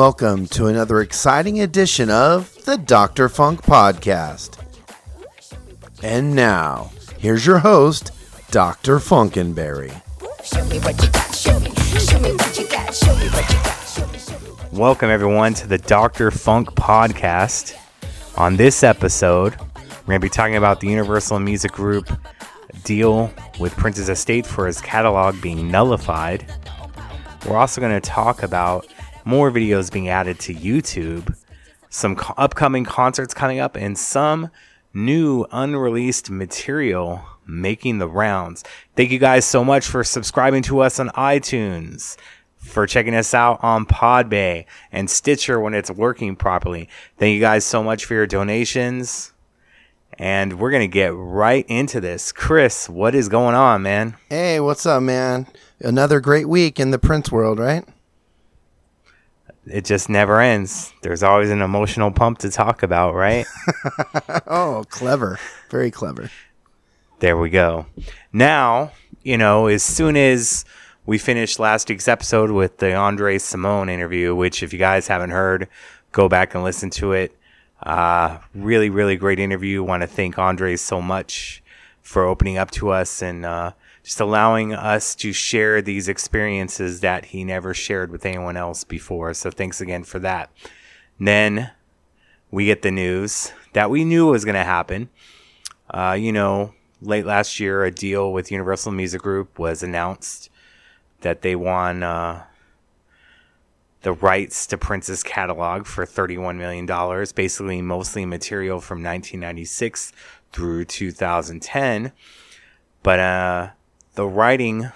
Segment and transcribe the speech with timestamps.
[0.00, 3.28] Welcome to another exciting edition of the Dr.
[3.28, 4.58] Funk Podcast.
[6.02, 8.10] And now, here's your host,
[8.50, 8.96] Dr.
[8.96, 9.92] Funkenberry.
[14.72, 16.30] Welcome, everyone, to the Dr.
[16.30, 17.76] Funk Podcast.
[18.38, 22.10] On this episode, we're going to be talking about the Universal Music Group
[22.84, 26.50] deal with Prince's estate for his catalog being nullified.
[27.46, 28.86] We're also going to talk about
[29.24, 31.36] more videos being added to YouTube,
[31.88, 34.50] some co- upcoming concerts coming up, and some
[34.92, 38.64] new unreleased material making the rounds.
[38.96, 42.16] Thank you guys so much for subscribing to us on iTunes,
[42.56, 46.88] for checking us out on Podbay and Stitcher when it's working properly.
[47.18, 49.32] Thank you guys so much for your donations.
[50.18, 52.30] And we're going to get right into this.
[52.30, 54.16] Chris, what is going on, man?
[54.28, 55.46] Hey, what's up, man?
[55.80, 57.84] Another great week in the Prince world, right?
[59.66, 60.92] It just never ends.
[61.02, 63.46] There's always an emotional pump to talk about, right?
[64.46, 65.38] oh, clever.
[65.70, 66.30] Very clever.
[67.18, 67.86] There we go.
[68.32, 70.64] Now, you know, as soon as
[71.04, 75.30] we finished last week's episode with the Andre Cymone interview, which if you guys haven't
[75.30, 75.68] heard,
[76.12, 77.36] go back and listen to it.
[77.82, 79.82] Uh, really, really great interview.
[79.82, 81.62] Want to thank Andre so much
[82.02, 87.26] for opening up to us and uh, just allowing us to share these experiences that
[87.26, 89.34] he never shared with anyone else before.
[89.34, 90.50] So thanks again for that.
[91.18, 91.70] Then
[92.50, 95.10] we get the news that we knew was going to happen.
[95.90, 100.50] Uh, you know, late last year, a deal with Universal Music Group was announced
[101.20, 102.44] that they won uh,
[104.02, 106.86] the rights to Prince's catalog for $31 million,
[107.34, 110.12] basically mostly material from 1996
[110.52, 112.12] through 2010.
[113.02, 113.70] But uh,
[114.14, 114.90] the writing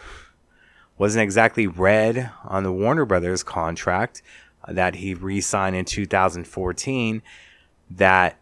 [0.99, 4.23] wasn't exactly read on the Warner Brothers contract
[4.69, 7.23] that he re signed in 2014
[7.91, 8.39] that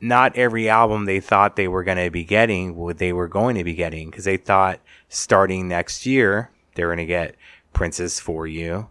[0.00, 3.56] not every album they thought they were going to be getting what they were going
[3.56, 7.34] to be getting because they thought starting next year they're going to get
[7.72, 8.88] Prince's for You,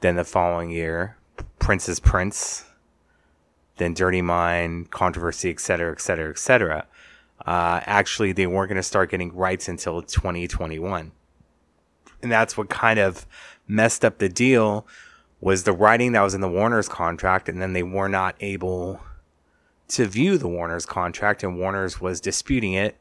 [0.00, 1.16] then the following year
[1.58, 2.64] Prince's Prince,
[3.76, 6.86] then Dirty Mind, Controversy, etc., etc., etc.
[7.46, 11.12] Uh, actually, they weren't going to start getting rights until 2021,
[12.22, 13.26] and that's what kind of
[13.66, 14.86] messed up the deal
[15.40, 19.00] was the writing that was in the Warner's contract, and then they were not able
[19.88, 22.96] to view the Warner's contract, and Warner's was disputing it.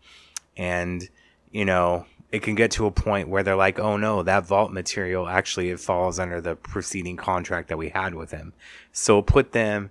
[0.55, 1.09] And,
[1.51, 4.71] you know, it can get to a point where they're like, oh no, that vault
[4.71, 8.53] material actually it falls under the preceding contract that we had with him.
[8.91, 9.89] So put them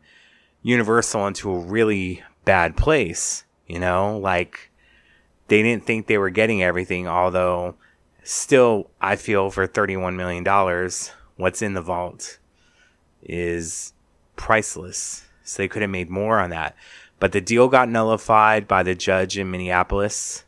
[0.62, 4.70] Universal into a really bad place, you know, like
[5.48, 7.74] they didn't think they were getting everything, although
[8.22, 10.44] still I feel for $31 million,
[11.36, 12.38] what's in the vault
[13.22, 13.92] is
[14.36, 15.26] priceless.
[15.42, 16.74] So they could have made more on that.
[17.18, 20.44] But the deal got nullified by the judge in Minneapolis.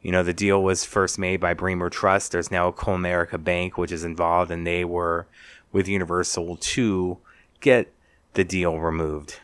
[0.00, 2.32] You know, the deal was first made by Bremer Trust.
[2.32, 5.26] There's now a Comerica Bank, which is involved, and they were
[5.70, 7.18] with Universal to
[7.60, 7.92] get
[8.34, 9.40] the deal removed.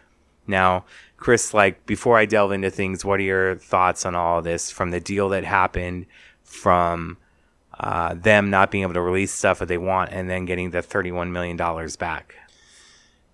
[0.47, 0.85] Now,
[1.25, 4.91] Chris, like, before I delve into things, what are your thoughts on all this from
[4.91, 6.05] the deal that happened,
[6.43, 7.17] from
[7.81, 10.83] uh, them not being able to release stuff that they want, and then getting the
[10.83, 11.57] $31 million
[11.99, 12.35] back?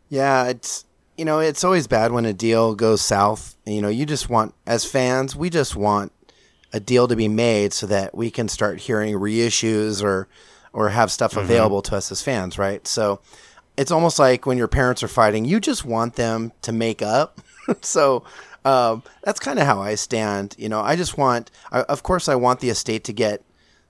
[0.09, 0.85] Yeah, it's
[1.17, 3.57] you know, it's always bad when a deal goes south.
[3.67, 6.13] You know, you just want as fans, we just want
[6.73, 10.29] a deal to be made so that we can start hearing reissues or
[10.73, 11.41] or have stuff Mm-hmm.
[11.41, 12.87] available to us as fans, right?
[12.87, 13.21] So
[13.77, 17.41] it's almost like when your parents are fighting, you just want them to make up.
[17.81, 18.25] so
[18.65, 20.55] um, that's kind of how I stand.
[20.59, 23.43] You know, I just want, I, of course, I want the estate to get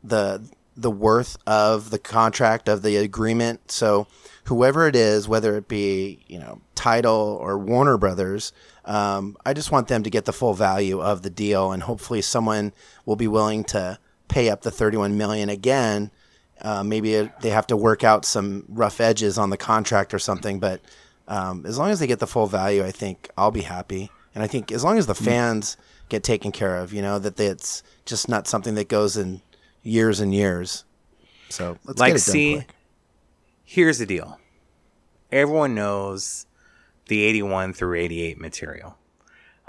[0.03, 0.43] the
[0.77, 3.71] the worth of the contract of the agreement.
[3.71, 4.07] So
[4.45, 8.53] whoever it is, whether it be you know Tidal or Warner Brothers,
[8.85, 12.23] um, I just want them to get the full value of the deal, and hopefully
[12.23, 12.73] someone
[13.05, 13.99] will be willing to
[14.29, 16.11] pay up the 31 million again.
[16.63, 20.19] Uh, maybe it, they have to work out some rough edges on the contract or
[20.19, 20.81] something, but
[21.29, 24.11] um, as long as they get the full value, I think I'll be happy.
[24.35, 25.77] And I think as long as the fans
[26.09, 29.43] get taken care of, you know, that it's just not something that goes in
[29.83, 30.85] years and years.
[31.49, 32.75] So let's like, get it done see, quick.
[33.65, 34.39] here's the deal.
[35.33, 36.47] Everyone knows
[37.07, 38.97] the 81 through 88 material.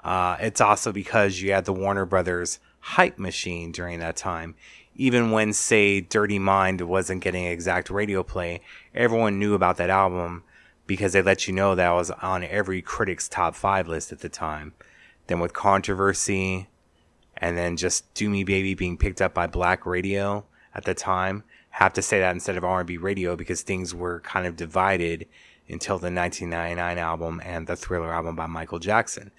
[0.04, 4.56] Uh, it's also because you had the Warner Brothers hype machine during that time.
[4.96, 8.62] Even when, say, Dirty Mind wasn't getting exact radio play,
[8.94, 10.44] everyone knew about that album
[10.92, 14.20] because they let you know that it was on every critic's top five list at
[14.20, 14.74] the time.
[15.28, 16.68] Then with Controversy,
[17.38, 20.44] and then just "Do Me Baby" being picked up by Black Radio
[20.76, 21.46] at the time.
[21.70, 25.28] Have to say that instead of R&B radio because things were kind of divided
[25.70, 29.32] until the 1999 album and the Thriller album by Michael Jackson.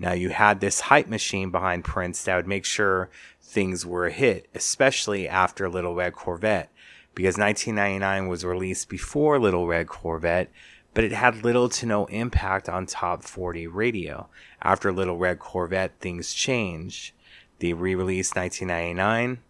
[0.00, 3.10] Now you had this hype machine behind Prince that would make sure
[3.40, 6.72] things were a hit, especially after Little Red Corvette,
[7.14, 10.50] because 1999 was released before Little Red Corvette,
[10.96, 14.30] but it had little to no impact on top 40 radio.
[14.62, 17.12] After Little Red Corvette, things changed.
[17.58, 19.42] They re-released 1999.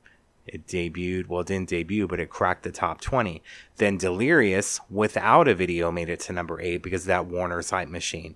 [0.48, 3.44] It debuted, well, it didn't debut, but it cracked the top 20.
[3.76, 7.87] Then Delirious, without a video, made it to number 8 because of that Warner's hype
[7.87, 8.34] machine.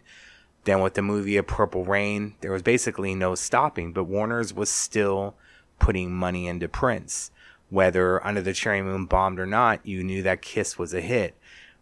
[0.63, 4.71] Then with the movie of Purple Rain, there was basically no stopping, but Warner's was
[4.71, 5.35] still
[5.81, 7.33] putting money into Prince.
[7.71, 11.35] Whether Under the Cherry Moon bombed or not, you knew that Kiss was a hit.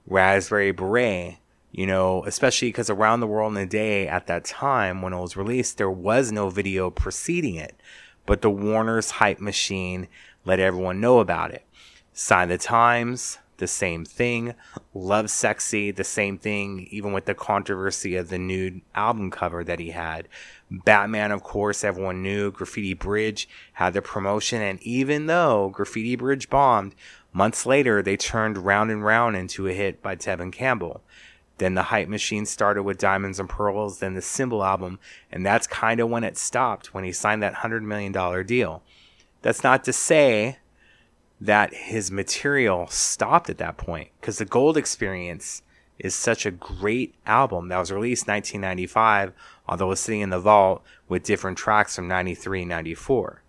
[0.08, 1.38] Raspberry Beret,
[1.70, 5.20] you know, especially because around the world in a day at that time when it
[5.20, 7.81] was released, there was no video preceding it.
[8.26, 10.08] But the Warner's hype machine
[10.44, 11.64] let everyone know about it.
[12.12, 14.55] Sign the Times, the same thing.
[14.94, 19.90] Lovesexy, the same thing, even with the controversy of the nude album cover that he
[19.90, 20.28] had.
[20.70, 22.50] Batman, of course, everyone knew.
[22.50, 26.94] Graffiti Bridge had the promotion, and even though Graffiti Bridge bombed,
[27.32, 31.02] months later they turned Round and Round into a hit by Tevin Campbell.
[31.58, 35.00] Then the hype machine started with Diamonds and Pearls, then the Symbol album,
[35.32, 38.12] and that's kind of when it stopped, when he signed that $100 million
[38.46, 38.82] deal.
[39.42, 40.58] That's not to say
[41.40, 45.62] that his material stopped at that point because the Gold Experience
[45.98, 49.32] is such a great album that was released 1995,
[49.69, 53.42] although it's sitting in the vault with different tracks from 93 94.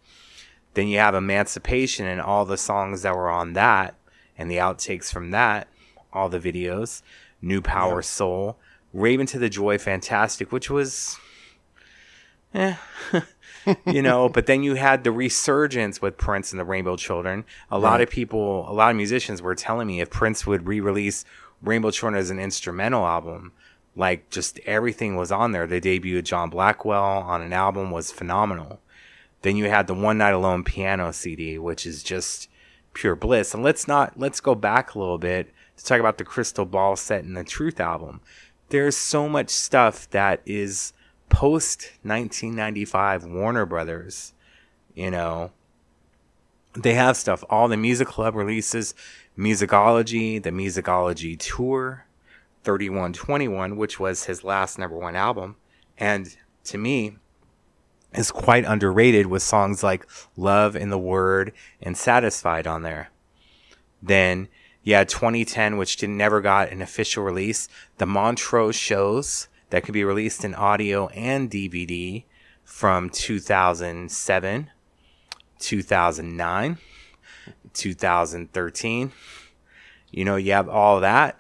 [0.80, 3.96] Then you have Emancipation and all the songs that were on that
[4.38, 5.68] and the outtakes from that,
[6.14, 7.02] all the videos,
[7.42, 8.04] New Power yeah.
[8.04, 8.58] Soul,
[8.94, 11.18] Rave Un2 the Joy Fantastic, which was
[12.54, 12.76] eh
[13.86, 17.44] you know, but then you had the resurgence with Prince and the Rainbow Children.
[17.70, 17.84] A right.
[17.84, 21.26] lot of people, a lot of musicians were telling me if Prince would re-release
[21.62, 23.52] Rainbow Children as an instrumental album,
[23.98, 25.68] like just everything was on there.
[25.68, 28.80] The debut of John Blackwell on an album was phenomenal.
[29.42, 32.50] Then you had the One Night Alone piano CD, which is just
[32.94, 33.54] pure bliss.
[33.54, 36.96] And let's not let's go back a little bit to talk about the Crystal Ball
[36.96, 38.22] set and the Truth album.
[38.70, 40.94] There's so much stuff that is
[41.30, 44.34] post 1995 Warner Brothers,
[44.94, 45.52] you know,
[46.74, 47.44] they have stuff.
[47.50, 48.94] All the Music Club releases,
[49.38, 52.06] Musicology, the Musicology Tour,
[52.64, 55.56] 3121, which was his last number one album.
[55.98, 57.18] And to me,
[58.14, 63.10] is quite underrated with songs like Love in the Word and Satisfied on there.
[64.02, 64.48] Then,
[64.84, 67.68] yeah, 2010, which did, never got an official release.
[67.98, 72.24] The Montreux shows that could be released in audio and DVD
[72.64, 74.70] from 2007,
[75.60, 76.78] 2009,
[77.74, 79.12] 2013.
[80.12, 81.38] You know, you have all that.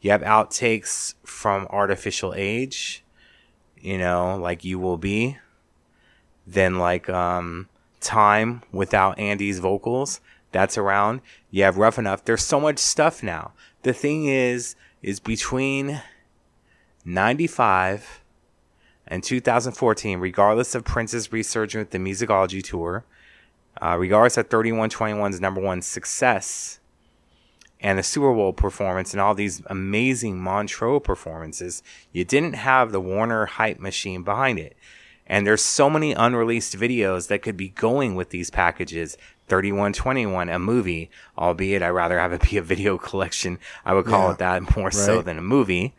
[0.00, 3.04] You have outtakes from Art Official Age,
[3.80, 5.38] you know, like You Will Be.
[6.46, 7.68] Then, like, um,
[8.02, 10.20] Time without Andy's vocals.
[10.50, 11.20] That's around.
[11.50, 12.24] You have Rough Enough.
[12.24, 13.52] There's so much stuff now.
[13.84, 16.02] The thing is, is between
[17.04, 18.22] 95
[19.06, 23.04] and 2014, regardless of Prince's resurgence the Musicology Tour,
[23.80, 26.80] uh, regardless of 3121's number one success
[27.80, 31.82] and the Super Bowl performance and all these amazing Montreux performances,
[32.12, 34.76] you didn't have the Warner hype machine behind it.
[35.32, 39.16] And there's so many unreleased videos that could be going with these packages.
[39.48, 43.58] 3121, a movie, albeit I'd rather have it be a video collection.
[43.82, 44.94] I would call yeah, it that more right.
[44.94, 45.94] so than a movie.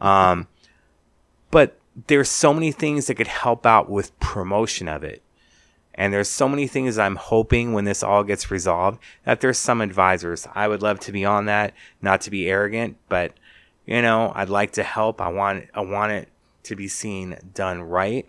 [0.00, 0.48] Um,
[1.50, 5.22] but there's so many things that could help out with promotion of it.
[5.92, 9.82] And there's so many things I'm hoping when this all gets resolved that there's some
[9.82, 10.48] advisors.
[10.54, 13.34] I would love to be on that, not to be arrogant, but
[13.84, 15.20] you know, I'd like to help.
[15.20, 16.30] I want I want it
[16.62, 18.26] to be seen done right.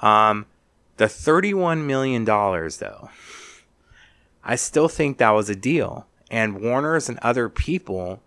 [0.00, 0.46] Um,
[0.96, 3.10] the 31 million dollars though.
[4.44, 6.06] I still think that was a deal.
[6.30, 8.20] And Warner's and other people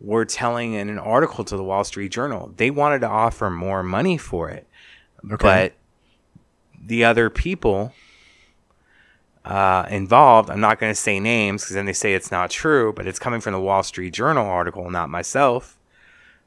[0.00, 3.82] were telling in an article to the Wall Street Journal they wanted to offer more
[3.82, 4.66] money for it,
[5.24, 5.36] okay.
[5.36, 5.72] but
[6.82, 7.92] the other people
[9.44, 12.92] uh, involved, I'm not going to say names because then they say it's not true,
[12.92, 15.78] but it's coming from the Wall Street Journal article, not myself,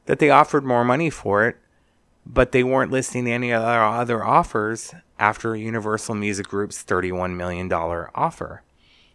[0.06, 1.56] that they offered more money for it,
[2.26, 8.62] but they weren't listing any other offers after Universal Music Group's $31 million offer.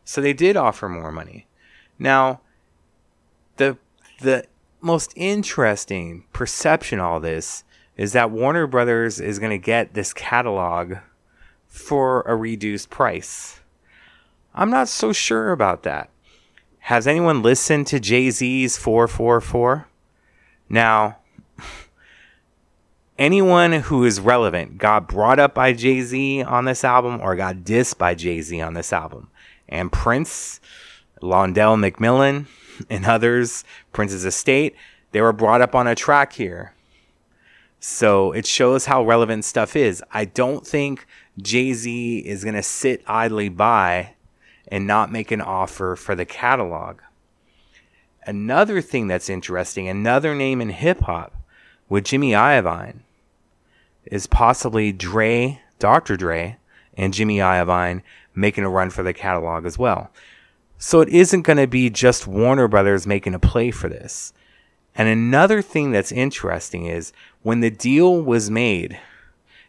[0.06, 1.48] So they did offer more money.
[1.98, 2.42] Now,
[3.58, 3.78] the
[4.22, 4.46] the
[4.82, 7.64] most interesting perception all this
[7.98, 10.96] is that Warner Brothers is going to get this catalog
[11.68, 13.60] for a reduced price.
[14.56, 16.10] I'm not so sure about that.
[16.80, 19.88] has anyone listened to Jay Z's 444?
[20.70, 21.18] Now,
[23.20, 27.58] anyone who is relevant got brought up by Jay Z on this album or got
[27.58, 29.30] dissed by Jay Z on this album.
[29.68, 30.60] And Prince,
[31.22, 32.48] Londell McMillan,
[32.90, 34.76] and others, Prince's estate,
[35.12, 36.74] they were brought up on a track here.
[37.82, 40.04] So it shows how relevant stuff is.
[40.12, 41.06] I don't think
[41.42, 44.16] Jay Z is going to sit idly by
[44.70, 47.00] and not make an offer for the catalog.
[48.26, 51.34] Another thing that's interesting, another name in hip hop
[51.88, 53.00] with Jimmy Iovine
[54.10, 56.18] is possibly Dre, Dr.
[56.18, 56.58] Dre,
[56.96, 58.02] and Jimmy Iovine
[58.36, 60.12] making a run for the catalog as well.
[60.78, 64.34] So it isn't going to be just Warner Brothers making a play for this.
[64.96, 69.00] And another thing that's interesting is when the deal was made,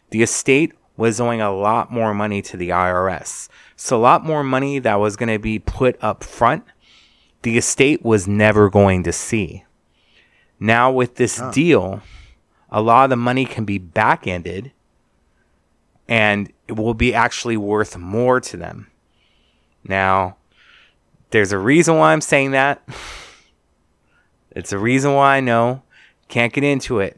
[0.09, 3.49] the estate was owing a lot more money to the IRS.
[3.75, 6.63] So a lot more money that was going to be put up front,
[7.41, 9.65] the estate was never going to see.
[10.59, 12.01] Now with this deal,
[12.71, 14.71] a lot of the money can be back ended
[16.07, 18.87] and it will be actually worth more to them.
[19.83, 20.35] Now,
[21.29, 22.81] there's a reason why I'm saying that.
[24.53, 25.81] It's a reason why I know.
[26.27, 27.17] Can't get into it.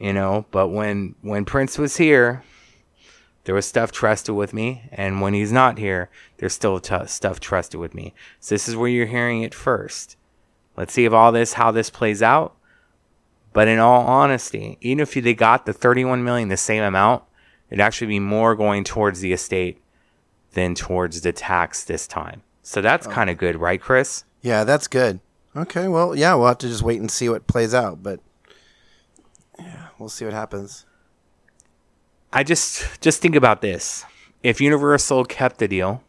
[0.00, 2.42] You know, but when when Prince was here,
[3.44, 7.38] there was stuff trusted with me, and when he's not here, there's still t- stuff
[7.38, 8.14] trusted with me.
[8.40, 10.16] So this is where you're hearing it first.
[10.76, 12.56] Let's see if all this how this plays out.
[13.56, 17.22] But in all honesty, even if they got the 31 million, the same amount,
[17.70, 19.80] it'd actually be more going towards the estate
[20.52, 22.42] than towards the tax this time.
[22.62, 23.10] So that's oh.
[23.10, 24.24] kind of good, right, Chris?
[24.42, 25.20] Yeah, that's good.
[25.56, 28.20] Okay, well, yeah, we'll have to just wait and see what plays out, but
[29.58, 30.84] yeah, we'll see what happens.
[32.34, 34.04] I just just think about this.
[34.42, 36.02] If Universal kept the deal,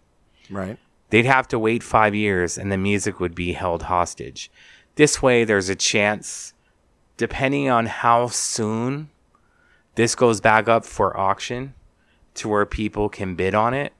[0.50, 0.78] right,
[1.12, 4.52] they'd have to wait 5 years and the music would be held hostage.
[4.96, 6.54] This way there's a chance
[7.18, 9.10] depending on how soon
[9.96, 11.74] this goes back up for auction
[12.36, 13.92] to where people can bid on it,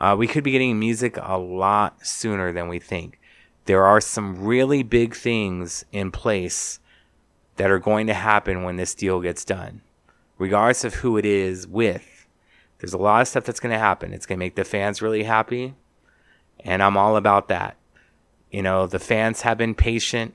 [0.00, 3.18] uh, we could be getting music a lot sooner than we think.
[3.66, 6.78] There are some really big things in place
[7.56, 9.82] that are going to happen when this deal gets done,
[10.38, 12.26] regardless of who it is with.
[12.78, 14.14] There's a lot of stuff that's going to happen.
[14.14, 15.74] It's going to make the fans really happy,
[16.60, 17.76] and I'm all about that.
[18.50, 20.34] You know, the fans have been patient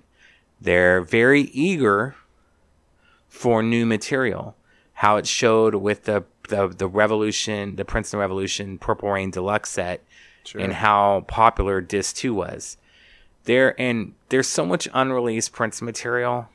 [0.59, 2.15] they're very eager
[3.27, 4.55] for new material.
[4.93, 9.31] How it showed with the the, the Revolution, the Prince and the Revolution Purple Rain
[9.31, 10.03] Deluxe set,
[10.43, 10.61] sure.
[10.61, 12.77] and how popular Disc Two was.
[13.43, 16.47] There and there's so much unreleased Prince material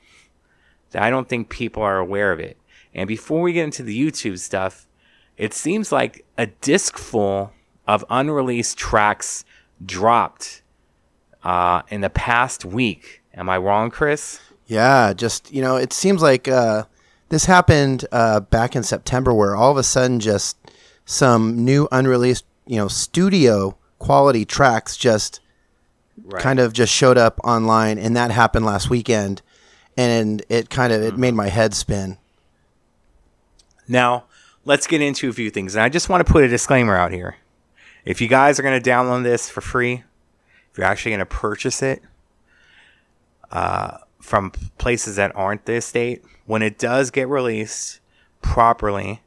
[0.91, 2.57] that I don't think people are aware of it.
[2.95, 4.87] And before we get into the YouTube stuff,
[5.37, 7.53] it seems like a disc full
[7.87, 9.45] of unreleased tracks
[9.85, 10.63] dropped
[11.45, 14.41] uh, in the past week Am I wrong, Chris?
[14.67, 16.85] Yeah, just you know, it seems like uh,
[17.29, 20.57] this happened uh, back in September, where all of a sudden, just
[21.05, 25.41] some new unreleased, you know, studio quality tracks just
[26.25, 26.43] right.
[26.43, 29.43] kind of just showed up online, and that happened last weekend,
[29.97, 32.19] and it kind of it made my head spin.
[33.87, 34.25] Now,
[34.65, 37.13] let's get into a few things, and I just want to put a disclaimer out
[37.13, 37.37] here.
[38.05, 40.05] If you guys are going to download this for free,
[40.71, 42.03] if you're actually going to purchase it,
[43.51, 48.01] uh, from places that aren't the estate, when it does get released
[48.43, 49.23] properly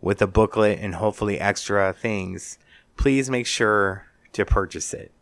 [0.00, 2.58] with a booklet and hopefully extra things,
[2.96, 5.12] please make sure to purchase it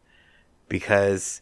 [0.69, 1.41] because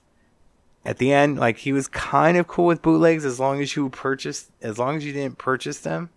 [0.84, 3.88] at the end, like he was kind of cool with bootlegs as long as you
[3.88, 6.10] purchased, as long as you didn't purchase them.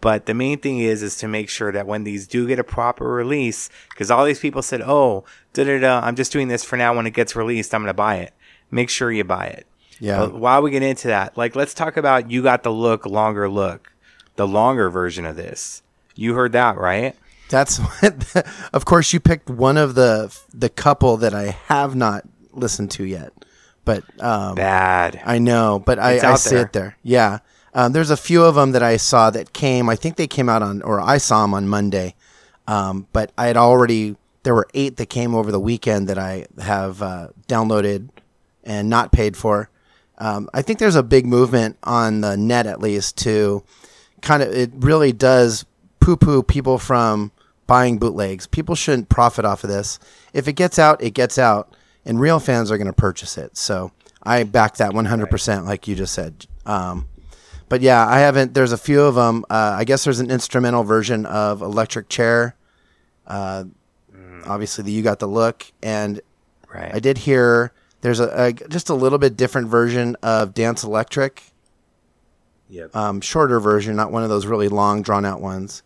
[0.00, 2.64] But the main thing is, is to make sure that when these do get a
[2.64, 6.64] proper release, because all these people said, "Oh, da da da, I'm just doing this
[6.64, 6.94] for now.
[6.94, 8.34] When it gets released, I'm gonna buy it."
[8.70, 9.66] Make sure you buy it.
[10.00, 10.20] Yeah.
[10.20, 13.48] But while we get into that, like let's talk about you got the look longer
[13.48, 13.92] look,
[14.36, 15.82] the longer version of this.
[16.14, 17.14] You heard that, right?
[17.48, 17.80] That's
[18.72, 23.04] of course you picked one of the the couple that I have not listened to
[23.04, 23.32] yet.
[23.84, 25.20] But um, bad.
[25.24, 26.64] I know, but it's I, I see there.
[26.64, 26.96] it there.
[27.02, 27.38] Yeah.
[27.72, 29.88] Um, there's a few of them that I saw that came.
[29.88, 32.14] I think they came out on, or I saw them on Monday.
[32.66, 34.16] Um, but I had already.
[34.42, 38.10] There were eight that came over the weekend that I have uh, downloaded
[38.66, 39.70] and not paid for.
[40.18, 43.62] Um, I think there's a big movement on the net, at least, to
[44.20, 45.64] kind of it really does
[46.00, 47.32] poo poo people from
[47.66, 48.46] buying bootlegs.
[48.46, 49.98] People shouldn't profit off of this.
[50.34, 53.56] If it gets out, it gets out, and real fans are going to purchase it.
[53.56, 53.92] So
[54.22, 56.46] I back that 100%, like you just said.
[56.64, 57.06] Um,
[57.68, 58.54] but yeah, I haven't.
[58.54, 59.44] There's a few of them.
[59.50, 62.54] Uh, I guess there's an instrumental version of Electric Chair.
[63.26, 63.64] Uh,
[64.46, 66.20] obviously the "You Got the Look," and
[66.72, 66.94] Right.
[66.94, 67.72] I did hear
[68.06, 71.42] there's a, a just a little bit different version of "Dance Electric,"
[72.70, 72.94] Yep.
[72.94, 75.82] um, shorter version, not one of those really long, drawn out ones.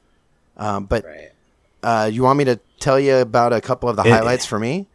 [0.59, 1.31] Um, but right.
[1.83, 4.59] uh, you want me to tell you about a couple of the It- highlights for
[4.59, 4.87] me?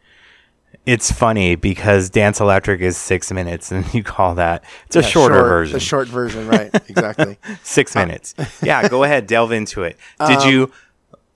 [0.84, 5.06] It's funny because Dance Electric is six minutes, and you call that it's a Yeah,
[5.08, 5.72] shorter short- version.
[5.74, 6.70] The short version, right?
[6.88, 7.38] Exactly.
[7.64, 8.36] six minutes.
[8.62, 9.96] yeah, go ahead, delve into it.
[10.28, 10.72] Did Um, you?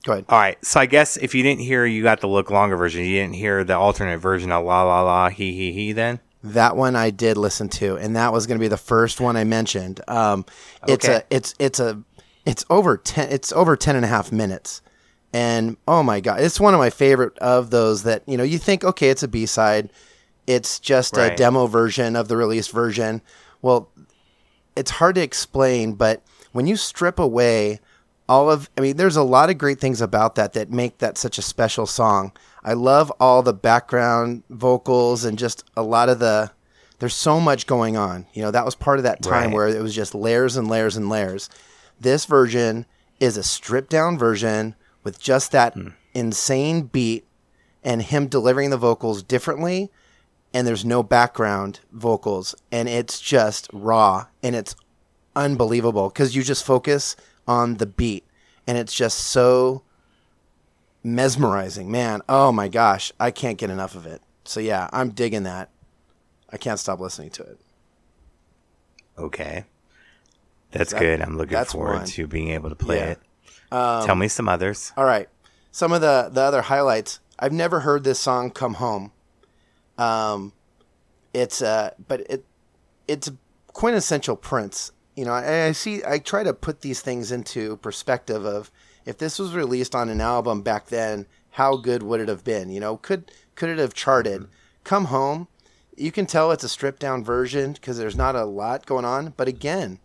[0.05, 0.25] Go ahead.
[0.29, 0.65] All right.
[0.65, 3.05] So I guess if you didn't hear, you got the look longer version.
[3.05, 5.93] You didn't hear the alternate version of La La La He He He.
[5.93, 9.21] Then That one I did listen to, and that was going to be the first
[9.21, 10.01] one I mentioned.
[10.09, 10.47] Um,
[10.89, 11.17] it's Okay.
[11.17, 12.03] a, it's, it's a,
[12.47, 14.81] it's over ten, it's over ten and a half minutes,
[15.35, 18.57] and oh my god, it's one of my favorite of those that you know you
[18.59, 19.91] think okay, it's a B side,
[20.47, 23.21] it's just a demo version of the released version.
[23.61, 23.91] Well,
[24.75, 27.81] it's hard to explain, but when you strip away
[28.31, 31.19] all of, I mean, there's a lot of great things about that that make that
[31.19, 32.31] such a special song.
[32.63, 36.53] I love all the background vocals and just a lot of the,
[37.01, 38.27] there's so much going on.
[38.33, 39.55] You know, that was part of that time Right.
[39.55, 41.51] where it was just layers and layers and layers.
[41.99, 42.87] This version
[43.19, 45.89] is a stripped down version with just that hmm.
[46.15, 47.27] insane beat
[47.83, 49.91] and him delivering the vocals differently
[50.55, 54.77] and there's no background vocals and it's just raw and it's
[55.35, 57.17] unbelievable because you just focus
[57.51, 58.25] on the beat
[58.67, 59.83] and it's just so
[61.03, 65.43] mesmerizing man oh my gosh i can't get enough of it so yeah i'm digging
[65.45, 65.71] that
[66.51, 67.59] i can't stop listening to it
[69.19, 69.65] okay,
[70.71, 71.21] that's That- good.
[71.21, 72.05] I'm looking forward one.
[72.07, 73.05] to being able to play Yeah.
[73.11, 73.19] it.
[74.07, 74.93] Tell me some others.
[74.97, 75.29] all right
[75.73, 79.13] some of the the other highlights i've never heard this song come home
[79.99, 80.53] um
[81.35, 82.45] it's uh but it
[83.07, 83.37] it's a
[83.69, 88.71] quintessential prince you know I, see i try to put these things into perspective of
[89.05, 92.71] if this was released on an album back then how good would it have been?
[92.71, 94.47] You know could could it have charted?
[94.85, 95.49] Come home
[95.97, 99.35] you can tell it's a stripped down version because there's not a lot going on
[99.37, 99.99] but again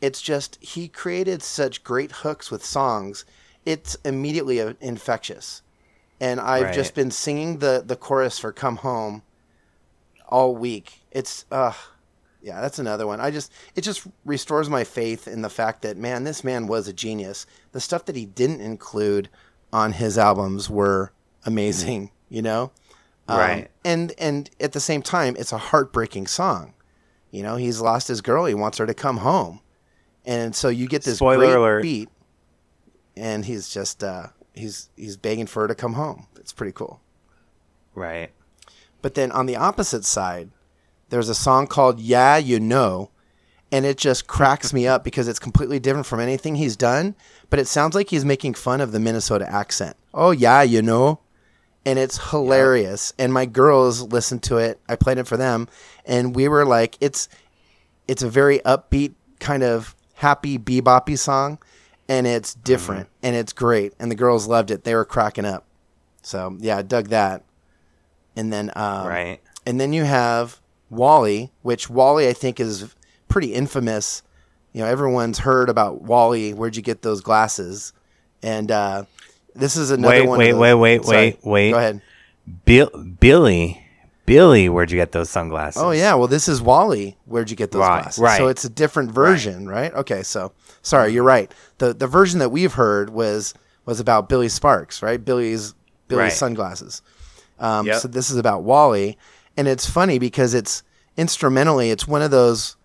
[0.00, 3.24] it's just he created such great hooks with songs
[3.64, 5.62] it's immediately uh, infectious.
[6.20, 6.74] And i've Right.
[6.74, 9.22] just been singing the the chorus for come home
[10.28, 11.00] all week.
[11.10, 11.72] It's uh
[12.42, 13.20] yeah that's another one.
[13.20, 16.88] I just it just restores my faith in the fact that man this man was
[16.88, 17.46] a genius.
[17.72, 19.28] The stuff that he didn't include
[19.72, 21.12] on his albums were
[21.46, 22.70] amazing you know?
[23.28, 23.70] Um, Right.
[23.84, 26.74] and and at the same time it's a heartbreaking song.
[27.30, 28.44] You know he's lost his girl.
[28.46, 29.60] He wants her to come home.
[30.24, 31.82] And so you get this Spoiler great alert.
[31.82, 32.08] beat
[33.16, 36.26] and he's just uh he's he's begging for her to come home.
[36.36, 37.00] It's pretty cool.
[37.94, 38.30] Right.
[39.02, 40.50] but then on the opposite side
[41.12, 43.10] there's a song called yeah you know
[43.70, 47.14] and it just cracks me up because it's completely different from anything he's done
[47.50, 49.94] but it sounds like he's making fun of the minnesota accent.
[50.14, 51.20] Oh yeah you know?
[51.84, 53.12] And it's hilarious.
[53.18, 54.80] And my girls listened to it.
[54.88, 55.68] I played it for them.
[56.06, 57.28] And we were like it's
[58.08, 61.58] it's a very upbeat kind of happy beboppy song
[62.08, 63.92] and it's different and it's great.
[63.98, 64.84] And the girls loved it.
[64.84, 65.66] They were cracking up.
[66.22, 67.44] So yeah i dug that.
[68.34, 69.40] And then um, right.
[69.66, 70.61] and then you have
[70.92, 72.94] Wally, which Wally I think is
[73.28, 74.22] pretty infamous.
[74.72, 76.52] You know, everyone's heard about Wally.
[76.54, 77.92] Where'd you get those glasses?
[78.42, 79.04] And uh,
[79.54, 80.38] this is another Wait, one.
[80.38, 81.16] wait, those- wait, wait, Sorry.
[81.16, 81.70] wait, wait.
[81.72, 82.02] Go ahead.
[82.64, 83.84] Bill, Billy,
[84.26, 85.80] Billy, where'd you get those sunglasses?
[85.82, 87.16] Oh yeah, well this is Wally.
[87.24, 88.18] Where'd you get those Right, glasses?
[88.22, 88.36] right.
[88.38, 89.92] So it's a different version, right.
[89.94, 90.52] Okay, so
[90.82, 91.52] sorry, you're right.
[91.78, 93.54] the The version that we've heard was
[93.86, 95.24] was about Billy Sparks, right?
[95.24, 95.74] Billy's
[96.08, 96.32] Billy's Right.
[96.32, 97.00] sunglasses.
[97.60, 98.00] Um, Yep.
[98.00, 99.16] So this is about Wally,
[99.56, 100.82] and it's funny because it's
[101.16, 102.76] instrumentally, it's one of those.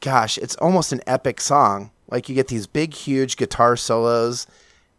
[0.00, 1.90] Gosh, it's almost an epic song.
[2.08, 4.46] Like you get these big, huge guitar solos,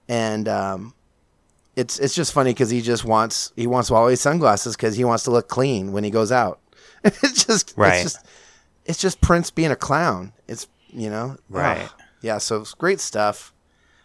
[0.10, 0.94] and um,
[1.76, 5.24] it's it's just funny because he just wants he wants Wally's sunglasses because he wants
[5.24, 6.60] to look clean when he goes out.
[7.04, 7.94] it's just Right.
[7.94, 8.26] It's just
[8.86, 10.34] it's just Prince being a clown.
[10.48, 11.84] It's you know Right.
[11.84, 11.92] ugh.
[12.22, 12.38] yeah.
[12.40, 13.54] So it's great stuff.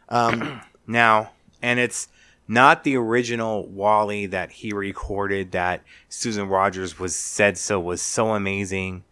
[0.09, 2.09] Um, Now, and it's
[2.47, 8.35] not the original Wally that he recorded that Susan Rogers was said so was so
[8.35, 9.05] amazing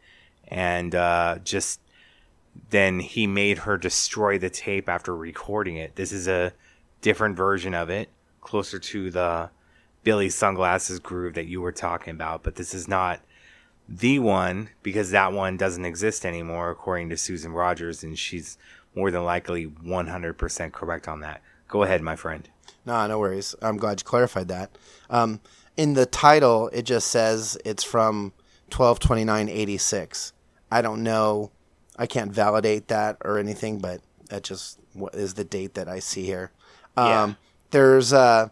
[0.49, 1.81] and uh, just
[2.71, 5.97] then he made her destroy the tape after recording it.
[5.97, 6.53] This is a
[7.01, 8.11] different version of it,
[8.43, 9.51] closer to the
[10.05, 13.21] Billy sunglasses groove that you were talking about, but this is not
[13.89, 18.59] the one because that one doesn't exist anymore according to Susan Rogers and she's
[18.95, 21.41] more than likely 100% correct on that.
[21.69, 22.49] Go ahead, my friend.
[22.85, 23.55] No, no worries.
[23.63, 24.77] I'm glad you clarified that.
[25.11, 25.41] Um,
[25.77, 28.33] in the title, it just says it's from
[28.71, 30.33] twelve twenty nine eighty six.
[30.71, 31.51] I don't know.
[31.97, 35.99] I can't validate that or anything, but that just what is the date that I
[35.99, 36.53] see here.
[36.97, 37.35] Um, Yeah.
[37.71, 38.49] There's uh,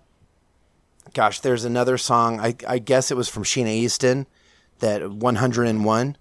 [1.12, 2.40] gosh, there's another song.
[2.40, 4.26] I, I guess it was from Sheena Easton,
[4.78, 6.16] that 101.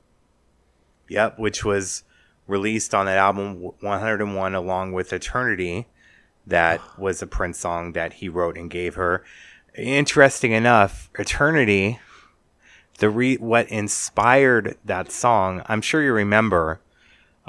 [1.07, 2.03] Yep, which was
[2.47, 5.87] released on that album 101 along with Eternity.
[6.47, 9.23] That was a Prince song that he wrote and gave her.
[9.75, 11.99] Interesting enough, Eternity,
[12.97, 16.79] the re- what inspired that song, I'm sure you remember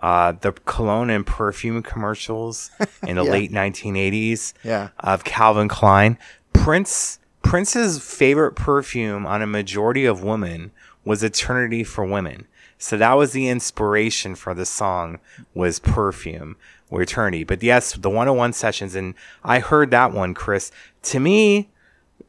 [0.03, 2.71] uh, the cologne and perfume commercials
[3.07, 3.31] in the Yeah.
[3.31, 4.89] late 1980s Yeah.
[4.99, 6.19] of Calvin Klein.
[6.53, 10.73] Prince Prince's favorite perfume on a majority of women
[11.05, 12.47] was Eternity for Women.
[12.79, 15.19] So that was the inspiration for the song
[15.55, 16.57] was perfume
[16.91, 17.45] or eternity.
[17.45, 20.71] But yes, the 101 sessions and I heard that one, Chris.
[21.05, 21.71] To me,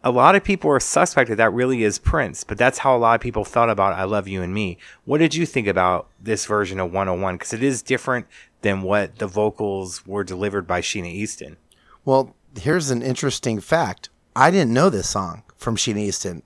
[0.04, 2.98] a lot of people are suspect that that really is Prince, but that's how a
[2.98, 4.78] lot of people felt about I Love You and Me.
[5.06, 7.36] What did you think about this version of 101?
[7.36, 8.28] Because it is different
[8.62, 11.58] than what the vocals were delivered by Sheena Easton.
[12.06, 14.10] Well, here's an interesting fact.
[14.36, 16.42] I didn't know this song from Sheena Easton.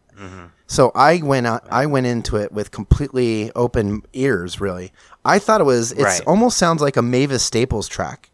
[0.67, 4.59] So I went out, I went into it with completely open ears.
[4.59, 4.91] Really,
[5.23, 5.91] I thought it was.
[5.91, 6.21] It Right.
[6.25, 8.29] almost sounds like a Mavis Staples track.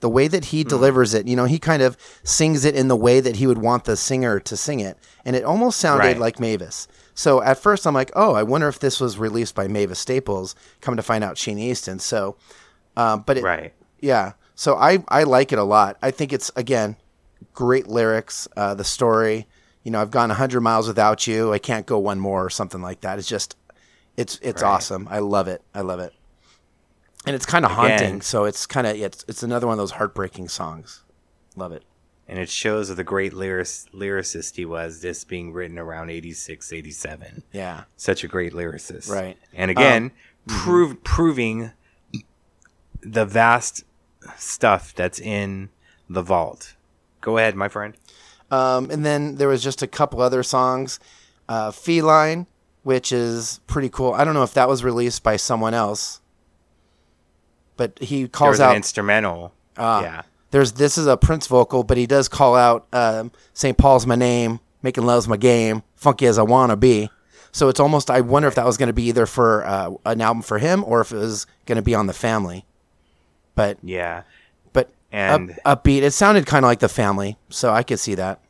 [0.00, 2.96] The way that he delivers it, you know, he kind of sings it in the
[2.96, 6.18] way that he would want the singer to sing it, and it almost sounded Right.
[6.18, 6.88] like Mavis.
[7.14, 10.54] So at first, I'm like, oh, I wonder if this was released by Mavis Staples.
[10.80, 11.98] Come to find out, Sheena Easton.
[12.00, 12.36] So,
[12.96, 13.72] um, but it, Right.
[14.00, 14.32] yeah.
[14.54, 15.96] So I I like it a lot.
[16.02, 16.96] I think it's again
[17.54, 18.48] great lyrics.
[18.56, 19.46] Uh, the story.
[19.84, 21.52] You know, I've gone hundred miles without you.
[21.52, 23.18] I can't go one more or something like that.
[23.18, 23.56] It's just,
[24.16, 24.68] it's it's Right.
[24.70, 25.08] awesome.
[25.10, 25.62] I love it.
[25.74, 26.12] I love it.
[27.26, 28.20] And it's kind of haunting.
[28.20, 31.02] So it's kind of it's it's another one of those heartbreaking songs.
[31.56, 31.84] Love it.
[32.28, 36.72] And it shows of the great lyric- lyricist he was, this being written around 86,
[36.72, 37.42] 87.
[37.52, 37.84] Yeah.
[37.96, 39.10] Such a great lyricist.
[39.10, 39.36] Right.
[39.52, 40.12] And again,
[40.48, 41.72] Um, prove, proving
[43.02, 43.84] the vast
[44.36, 45.70] stuff that's in
[46.08, 46.74] the vault.
[47.20, 47.94] Go ahead, my friend.
[48.52, 51.00] Um, and then there was just a couple other songs.
[51.48, 52.46] Uh, Feline,
[52.82, 54.12] which is pretty cool.
[54.12, 56.20] I don't know if that was released by someone else,
[57.76, 59.52] but he calls out an instrumental.
[59.76, 60.02] Ah.
[60.02, 60.22] yeah.
[60.50, 63.76] There's this is a Prince vocal, but he does call out um, St.
[63.78, 67.08] Paul's my name, making love's my game, funky as I wanna be.
[67.52, 70.22] So it's almost I wonder if that was going to be either for uh, an
[70.22, 72.64] album for him or if it was going to be on the Family.
[73.54, 74.22] But Yeah.
[75.12, 78.40] And- up, upbeat, it sounded kind of like the Family, so I could see that.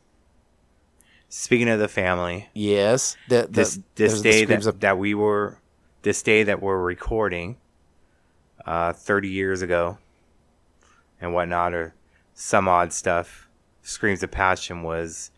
[1.29, 5.59] Speaking of the family, Yes, the, the, this this day that, that we were
[6.03, 7.57] this day that we're recording
[8.67, 9.97] uh 30 years ago
[11.21, 11.95] and whatnot or
[12.35, 13.49] some odd stuff
[13.83, 15.31] screams of passion was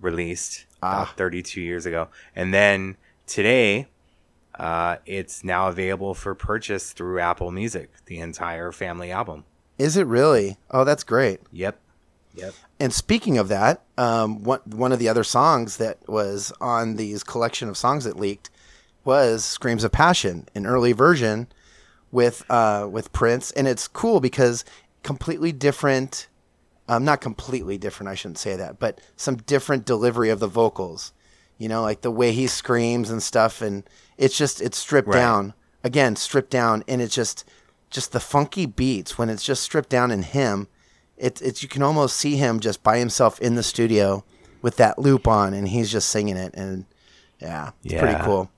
[0.00, 1.02] released Ah.
[1.02, 3.88] about 32 years ago and then today
[4.54, 9.44] uh it's now available for purchase through apple music the entire family album
[9.80, 10.56] is it really?
[10.70, 11.40] Oh, that's great.
[11.50, 11.78] yep
[12.34, 16.96] yep And speaking of that, um, one one of the other songs that was on
[16.96, 18.50] these collection of songs that leaked
[19.04, 21.48] was "Screams of Passion," an early version
[22.12, 24.64] with uh, with Prince, and it's cool because
[25.02, 26.28] completely different.
[26.88, 28.10] Um, not completely different.
[28.10, 31.12] I shouldn't say that, but some different delivery of the vocals.
[31.56, 33.84] You know, like the way he screams and stuff, and
[34.18, 35.20] it's just it's stripped Right.
[35.20, 37.44] down again, stripped down, and it's just
[37.90, 40.68] just the funky beats when it's just stripped down in him
[41.16, 44.24] it's it's you can almost see him just by himself in the studio
[44.62, 46.86] with that loop on and he's just singing it and
[47.40, 48.50] yeah it's pretty cool.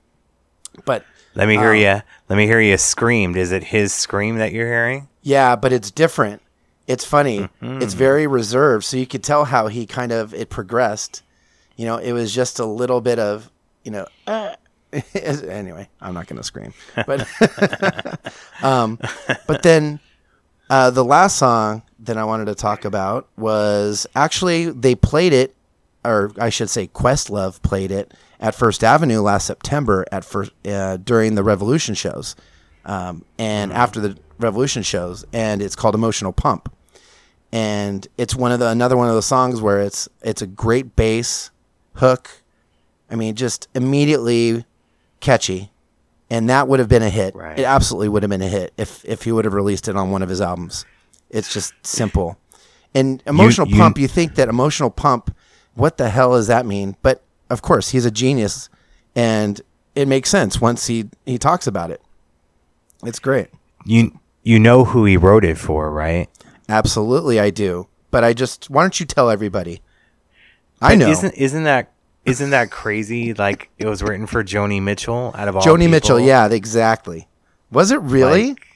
[0.85, 3.35] But let me hear Um, you let me hear you screamed.
[3.37, 5.07] Is it his scream that you're hearing?
[5.21, 6.41] Yeah but it's different.
[6.87, 7.41] It's funny.
[7.61, 7.81] Mm-hmm.
[7.81, 11.21] it's very reserved so you could tell how he kind of it progressed.
[11.75, 13.49] You know it was just a little bit of
[13.83, 14.55] you know uh,
[15.15, 16.73] anyway i'm not going to scream.
[16.95, 17.27] But
[18.61, 18.99] um
[19.47, 19.99] but then
[20.69, 25.55] uh, the last song that I wanted to talk about was actually they played it,
[26.03, 30.97] or I should say, Questlove played it at First Avenue last September at first uh,
[30.97, 32.35] during the Revolution shows,
[32.85, 36.73] um, and after the Revolution shows, and it's called Emotional Pump,
[37.51, 40.95] and it's one of the another one of the songs where it's it's a great
[40.95, 41.51] bass
[41.95, 42.31] hook,
[43.11, 44.65] I mean, just immediately
[45.23, 45.71] catchy.
[46.29, 47.35] And that would have been a hit.
[47.35, 47.59] Right.
[47.59, 50.11] It absolutely would have been a hit if if he would have released it on
[50.11, 50.85] one of his albums.
[51.29, 52.37] It's just simple.
[52.95, 55.35] And emotional you- pump, you think that emotional pump,
[55.73, 56.95] what the hell does that mean?
[57.01, 58.69] But of course, he's a genius,
[59.15, 59.61] and
[59.95, 62.01] it makes sense once he he talks about it.
[63.03, 63.47] It's great.
[63.85, 66.29] you you know who he wrote it for right
[66.69, 67.87] Absolutely, I do.
[68.11, 69.81] But I just why don't you tell everybody?
[70.81, 71.09] I know.
[71.09, 71.92] Isn't isn't that
[72.25, 73.33] isn't that crazy?
[73.33, 77.27] Like it was written for Joni Mitchell out of all Joni Mitchell, yeah, exactly.
[77.71, 78.49] Was it really?
[78.49, 78.67] Like,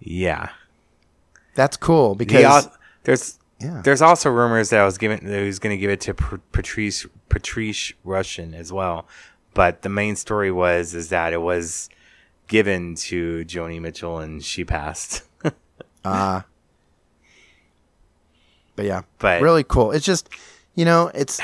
[0.00, 0.48] Yeah.
[1.54, 2.72] That's cool because au-
[3.04, 3.80] there's Yeah.
[3.84, 6.14] There's also rumors that I was giving that he was going to give it to
[6.14, 9.06] Patrice Patrice Rushen as well,
[9.54, 11.88] but the main story was is that it was
[12.46, 15.22] given to Joni Mitchell and she passed.
[16.04, 16.42] Uh
[18.76, 19.90] but yeah, But- really cool.
[19.90, 20.28] It's just,
[20.74, 21.40] you know, it's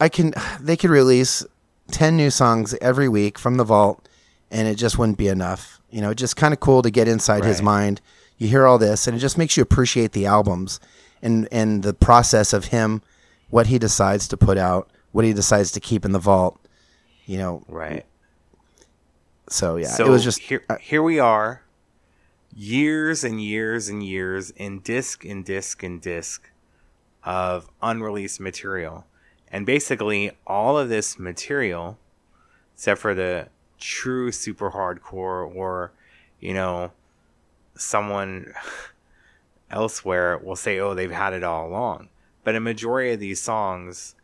[0.00, 1.44] I can they could release
[1.90, 4.08] 10 new songs every week from the vault
[4.50, 5.80] and it just wouldn't be enough.
[5.90, 8.00] You know, just kind of cool to get inside his mind.
[8.38, 10.80] You hear all this and it just makes you appreciate the albums
[11.22, 13.02] and and the process of him
[13.50, 16.58] what he decides to put out, what he decides to keep in the vault.
[17.24, 18.04] You know, right.
[19.48, 20.64] so yeah, so it was just here.
[20.80, 21.62] here we are,
[22.54, 26.50] years and years and years in disc and disc and disc
[27.24, 29.06] of unreleased material,
[29.56, 31.96] and basically all of this material,
[32.74, 35.92] except for the true super hardcore or,
[36.38, 36.92] you know,
[37.74, 38.52] someone
[39.70, 42.10] elsewhere will say, "Oh, they've had it all along,"
[42.44, 44.14] but a majority of these songs,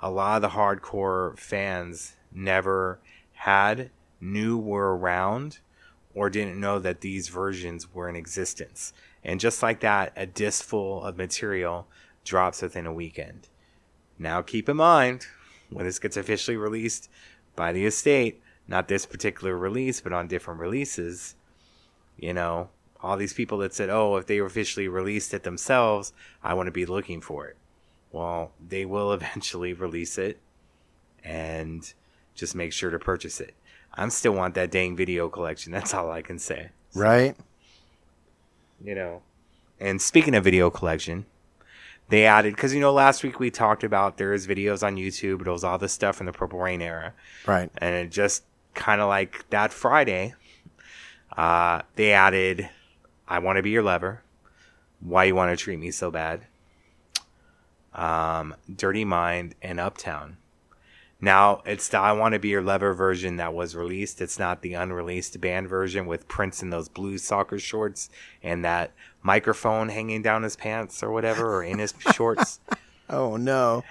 [0.00, 3.00] a lot of the hardcore fans never
[3.32, 5.58] had, knew were around,
[6.14, 8.92] or didn't know that these versions were in existence.
[9.24, 11.88] And just like that, a disc full of material
[12.22, 13.48] drops within a weekend.
[14.18, 15.26] Now, keep in mind,
[15.70, 17.08] when this gets officially released
[17.54, 21.34] by the estate, not this particular release, but on different releases,
[22.16, 22.70] you know,
[23.02, 26.72] all these people that said, oh, if they officially released it themselves, I want to
[26.72, 27.56] be looking for it.
[28.10, 30.38] Well, they will eventually release it
[31.22, 31.92] and
[32.34, 33.54] just make sure to purchase it.
[33.94, 35.72] I still want that dang video collection.
[35.72, 36.70] That's all I can say.
[36.94, 37.36] right.
[38.82, 39.22] You know.
[39.80, 41.26] And speaking of video collection,
[42.08, 45.40] they added because you know last week we talked about there is videos on YouTube.
[45.40, 47.12] It was all this stuff from the Purple Rain era,
[47.46, 47.70] Right.
[47.78, 50.34] and it just kind of like that Friday,
[51.36, 52.68] uh, they added
[53.26, 54.22] "I Want to Be Your Lover,"
[55.00, 56.42] "Why You Want to Treat Me So Bad,"
[57.94, 60.36] um, "Dirty Mind," and "Uptown."
[61.18, 64.20] Now it's the "I Want to Be Your Lover" version that was released.
[64.20, 68.10] It's not the unreleased band version with Prince in those blue soccer shorts
[68.42, 68.92] and that
[69.26, 72.60] microphone hanging down his pants or whatever, or in his shorts.
[73.10, 73.84] Oh no.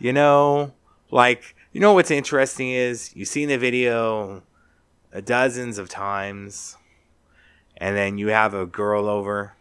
[0.00, 0.72] You know,
[1.10, 4.42] like you know what's interesting is you've seen the video
[5.12, 6.76] a dozens of times,
[7.76, 9.54] and then you have a girl over,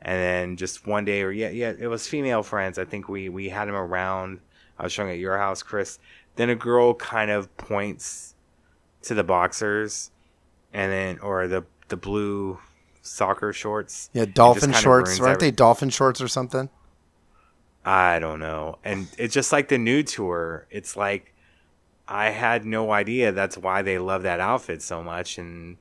[0.00, 2.78] and then just one day or yeah, yeah, it was female friends.
[2.78, 4.40] I think we we had them around.
[4.78, 5.98] I was showing at your house, Chris.
[6.34, 8.34] Then a girl kind of points
[9.02, 10.10] to the boxers,
[10.72, 12.58] and then or the the blue
[13.02, 14.08] soccer shorts.
[14.12, 15.20] Yeah, dolphin shorts.
[15.20, 16.70] Aren't they dolphin shorts or something?
[17.84, 18.78] I don't know.
[18.84, 20.66] And it's just like the nude tour.
[20.70, 21.34] It's like
[22.06, 25.76] I had no idea that's why they love that outfit so much and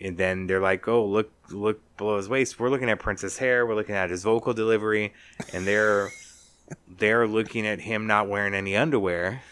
[0.00, 2.58] and then they're like, "Oh, look look below his waist.
[2.58, 5.14] We're looking at Prince's hair, we're looking at his vocal delivery,
[5.52, 6.10] and they're
[6.98, 9.42] they're looking at him not wearing any underwear."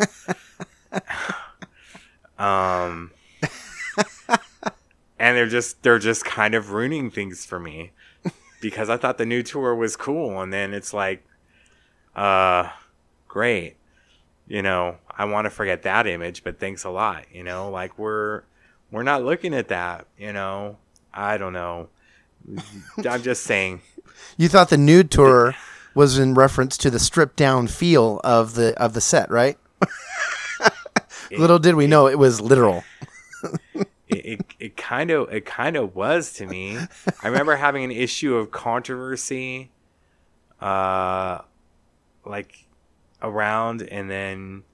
[2.38, 3.12] um
[5.20, 7.92] and they're just they're just kind of ruining things for me
[8.60, 11.22] because I thought the nude tour was cool, and then it's like,
[12.16, 12.70] uh,
[13.28, 13.76] great.
[14.48, 17.26] You know, I want to forget that image, but thanks a lot.
[17.32, 18.42] You know, like we're
[18.90, 20.06] we're not looking at that.
[20.18, 20.78] You know,
[21.12, 21.90] I don't know.
[23.06, 23.82] I'm just saying.
[24.36, 25.54] You thought the nude tour
[25.94, 29.58] was in reference to the stripped down feel of the of the set, right?
[31.30, 32.82] Little did we know it was literal.
[34.10, 36.78] it, it, kind of it kind of was to me.
[37.22, 39.70] I remember having an issue of controversy,
[40.60, 41.40] uh,
[42.24, 42.66] like
[43.22, 44.64] around, and then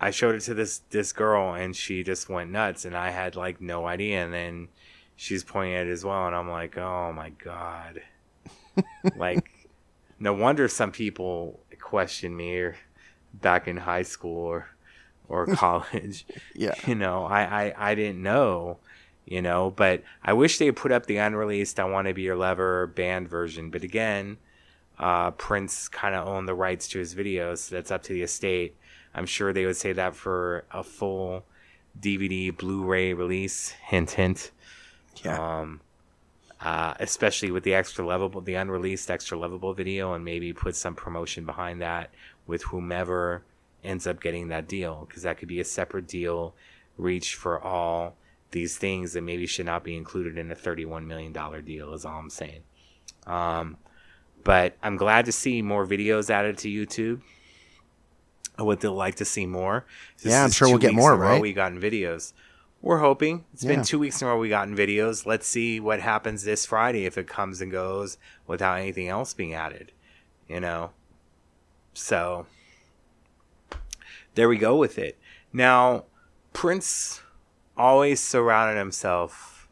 [0.00, 3.36] I showed it to this this girl, and she just went nuts, and I had
[3.36, 4.68] like no idea, and then
[5.16, 8.02] she's pointing at it as well, and I'm like, oh my god,
[9.16, 9.50] like
[10.18, 12.70] no wonder some people question me
[13.34, 14.68] back in high school or
[15.28, 16.26] or college.
[16.54, 16.74] Yeah.
[16.86, 18.78] you know I, I i didn't know
[19.24, 22.36] you know but i wish they put up the unreleased i want to be your
[22.36, 23.70] lover band version.
[23.70, 24.38] But again
[24.98, 28.22] uh, prince kind of owned the rights to his videos so that's up to the
[28.22, 28.76] estate.
[29.14, 31.44] I'm sure they would say that for a full
[32.00, 33.70] dvd blu-ray release.
[33.70, 34.50] Hint hint.
[35.24, 35.60] Yeah.
[35.60, 35.80] um,
[36.60, 41.80] uh, especially with the Extraloveable, the unreleased Extraloveable video, and maybe put some promotion behind
[41.82, 42.10] that
[42.46, 43.42] with whomever
[43.86, 46.54] ends up getting that deal, because that could be a separate deal,
[46.98, 48.16] reach for all
[48.50, 51.94] these things that maybe should not be included in a thirty-one million dollar deal.
[51.94, 52.62] Is all I'm saying.
[53.26, 53.76] Um,
[54.44, 57.22] but I'm glad to see more videos added to YouTube.
[58.58, 59.84] I would like to see more.
[60.22, 61.42] This Yeah, I'm sure we'll get more, in a row right?
[61.42, 62.32] We gotten videos.
[62.80, 63.44] we're hoping.
[63.52, 63.74] It's Yeah.
[63.74, 65.26] been two weeks in a row we gotten videos.
[65.26, 69.54] Let's see what happens this Friday if it comes and goes without anything else being
[69.54, 69.92] added.
[70.48, 70.92] You know?
[71.94, 72.46] So
[74.36, 75.18] there we go with it.
[75.52, 76.04] Now,
[76.52, 77.22] Prince
[77.76, 79.68] always surrounded himself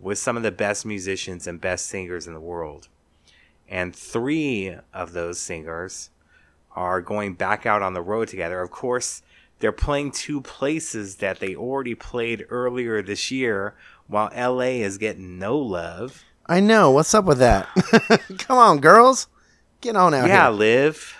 [0.00, 2.88] with some of the best musicians and best singers in the world.
[3.68, 6.10] And three of those singers
[6.74, 8.60] are going back out on the road together.
[8.60, 9.22] Of course,
[9.58, 13.74] they're playing two places that they already played earlier this year,
[14.06, 16.24] while LA is getting no love.
[16.46, 16.90] I know.
[16.90, 17.66] What's up with that?
[18.38, 19.26] Come on, girls.
[19.80, 20.58] Get on out yeah, here.
[20.58, 21.16] live.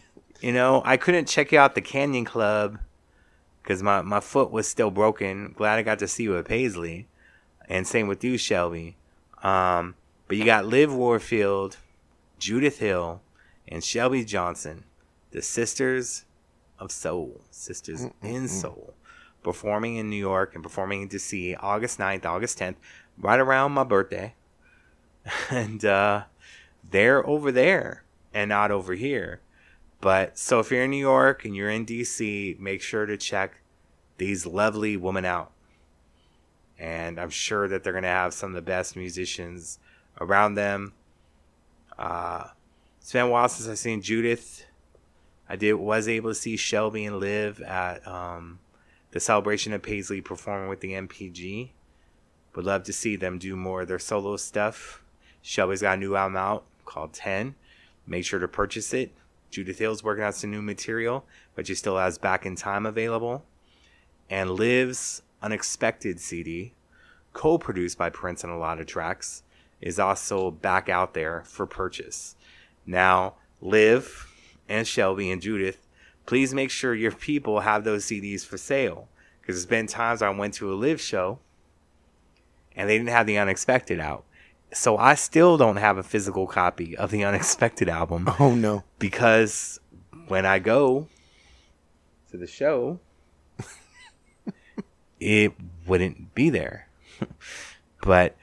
[0.40, 2.78] you know, I couldn't check out the Canyon Club
[3.62, 5.52] because my, my foot was still broken.
[5.56, 7.06] Glad I got to see you at Paisley.
[7.68, 8.96] And same with you, Shelby.
[9.42, 9.94] Um,
[10.26, 11.76] but you got Liv Warfield,
[12.38, 13.20] Judith Hill,
[13.68, 14.84] and Shelby Johnson,
[15.30, 16.24] the Sisters
[16.78, 18.94] of Soul, Sisters in Soul,
[19.42, 22.76] performing in New York and performing in DC August 9th, August 10th,
[23.18, 24.34] right around my birthday.
[25.50, 26.22] and uh,
[26.90, 29.40] they're over there and not over here.
[30.00, 33.60] But so if you're in New York and you're in DC, make sure to check
[34.16, 35.52] these lovely women out.
[36.78, 39.78] And I'm sure that they're going to have some of the best musicians
[40.20, 40.94] around them.
[41.98, 42.44] Uh,
[43.00, 44.64] it's been a while since I've seen Judith.
[45.48, 48.60] I did was able to see Shelby and Liv at um,
[49.10, 51.70] the celebration of Paisley performing with the MPG.
[52.54, 55.02] Would love to see them do more of their solo stuff.
[55.42, 57.54] Shelby's got a new album out called 10.
[58.06, 59.12] Make sure to purchase it.
[59.50, 63.44] Judith Hill's working on some new material, but she still has Back in Time available.
[64.28, 66.74] And Liv's Unexpected CD,
[67.32, 69.42] co produced by Prince on a lot of tracks,
[69.80, 72.36] is also back out there for purchase.
[72.86, 74.26] Now, Liv
[74.68, 75.86] and Shelby and Judith,
[76.26, 79.08] please make sure your people have those CDs for sale.
[79.40, 81.38] Because there's been times I went to a Live show
[82.76, 84.24] and they didn't have the Unexpected out.
[84.72, 88.84] So I still don't have a physical copy of the Unexpected album Oh no.
[88.98, 89.80] because
[90.28, 91.08] when I go
[92.30, 93.00] to the show,
[95.20, 95.52] it
[95.86, 96.88] wouldn't be there.
[98.02, 98.36] but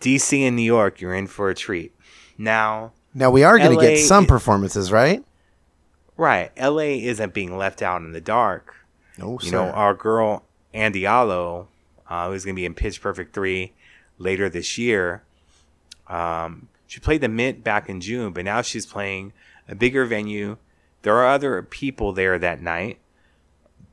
[0.00, 1.94] DC and New York, you're in for a treat.
[2.36, 5.24] Now, Now we are going to get some performances, right?
[6.16, 8.74] right, LA isn't being left out in the dark.
[9.18, 11.68] No, You know, our girl Andy Allo,
[12.08, 13.72] uh, who's going to be in Pitch Perfect 3
[14.18, 15.22] later this year,
[16.08, 19.32] um, she played the Mint back in June, but now she's playing
[19.68, 20.56] a bigger venue.
[21.02, 22.98] There are other people there that night,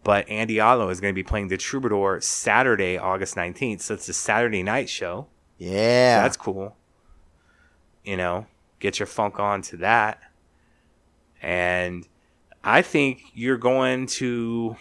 [0.04, 3.82] but Andy Allo is going to be playing the Troubadour Saturday, August 19th.
[3.82, 5.28] So it's a Saturday night show.
[5.58, 6.21] yeah.
[6.21, 6.75] That's cool.
[8.04, 8.45] You know,
[8.80, 10.19] get your funk on to that.
[11.41, 12.08] And
[12.63, 14.75] I think you're going to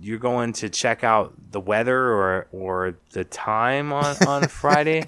[0.00, 5.04] you're going to check out the weather or or the time on on Friday,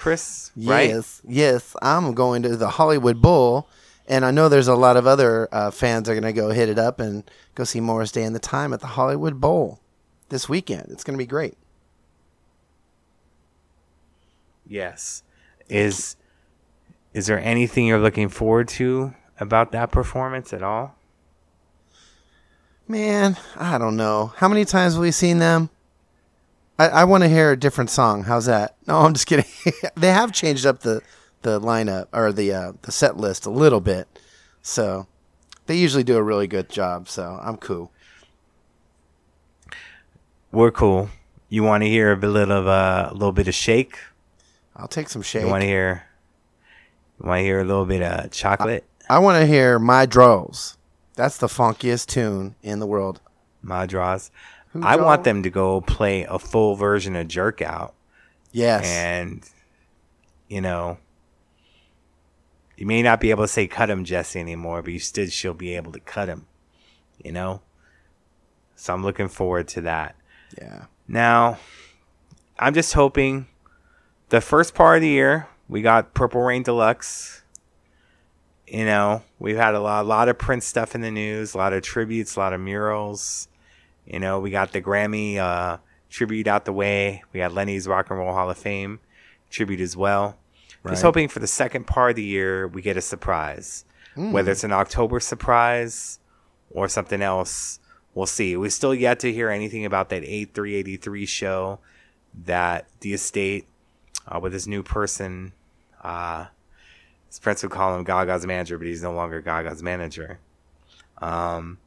[0.00, 0.88] Chris, right?
[0.88, 1.76] Yes, yes.
[1.82, 3.68] I'm going to the Hollywood Bowl,
[4.08, 6.70] and I know there's a lot of other uh, fans are going to go hit
[6.70, 9.78] it up and go see Morris Day and the Time at the Hollywood Bowl
[10.30, 10.86] this weekend.
[10.88, 11.58] It's going to be great.
[14.66, 15.22] Yes.
[15.68, 16.16] Is
[17.12, 20.94] is there anything you're looking forward to about that performance at all?
[22.88, 24.32] Man, I don't know.
[24.36, 25.68] How many times have we seen them?
[26.80, 28.24] I, I want to hear a different song.
[28.24, 28.74] How's that?
[28.86, 29.44] No, I'm just kidding.
[29.96, 31.02] they have changed up the,
[31.42, 34.08] the lineup or the uh, the set list a little bit,
[34.62, 35.06] so
[35.66, 37.06] they usually do a really good job.
[37.06, 37.92] So I'm cool.
[40.52, 41.10] We're cool.
[41.50, 43.98] You want to hear a bit of uh, a little bit of shake?
[44.74, 45.42] I'll take some shake.
[45.42, 46.04] You want to hear?
[47.20, 48.86] You want to hear a little bit of chocolate?
[49.10, 50.78] I want to hear My Drawers.
[51.14, 53.20] That's the funkiest tune in the world.
[53.60, 54.30] My draws.
[54.72, 57.94] Who I want them to go play a full version of Jerk Out,
[58.52, 58.86] Yes.
[58.86, 59.48] and
[60.48, 60.98] you know,
[62.76, 65.54] you may not be able to say cut him Jesse anymore, but you still she'll
[65.54, 66.46] be able to cut him.
[67.22, 67.62] You know.
[68.76, 70.16] So I'm looking forward to that.
[70.60, 70.84] yeah.
[71.06, 71.58] Now,
[72.58, 73.46] I'm just hoping
[74.30, 77.42] the first part of the year we got Purple Rain Deluxe.
[78.66, 81.58] You know, we've had a lot, a lot of Prince stuff in the news, a
[81.58, 83.48] lot of tributes, a lot of murals.
[84.10, 85.78] You know, we got the Grammy uh,
[86.10, 87.22] tribute out the way.
[87.32, 88.98] We got Lenny's Rock and Roll Hall of Fame
[89.50, 90.36] tribute as well.
[90.88, 91.02] Just Right.
[91.02, 93.84] hoping for the second part of the year we get a surprise,
[94.16, 96.18] whether it's an October surprise
[96.70, 97.78] or something else.
[98.14, 98.56] We'll see.
[98.56, 101.78] We still yet to hear anything about that 8383 show
[102.46, 103.66] that the estate
[104.26, 105.52] uh, with this new person.
[106.02, 106.46] Uh,
[107.28, 110.40] his friends would call him Gaga's manager, but he's no longer Gaga's manager.
[111.18, 111.78] Um,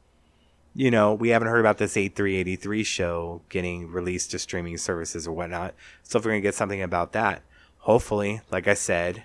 [0.74, 5.32] you know, we haven't heard about this 8383 show getting released to streaming services or
[5.32, 5.74] whatnot.
[6.02, 7.42] So if we're going to get something about that,
[7.78, 9.24] hopefully, like I said,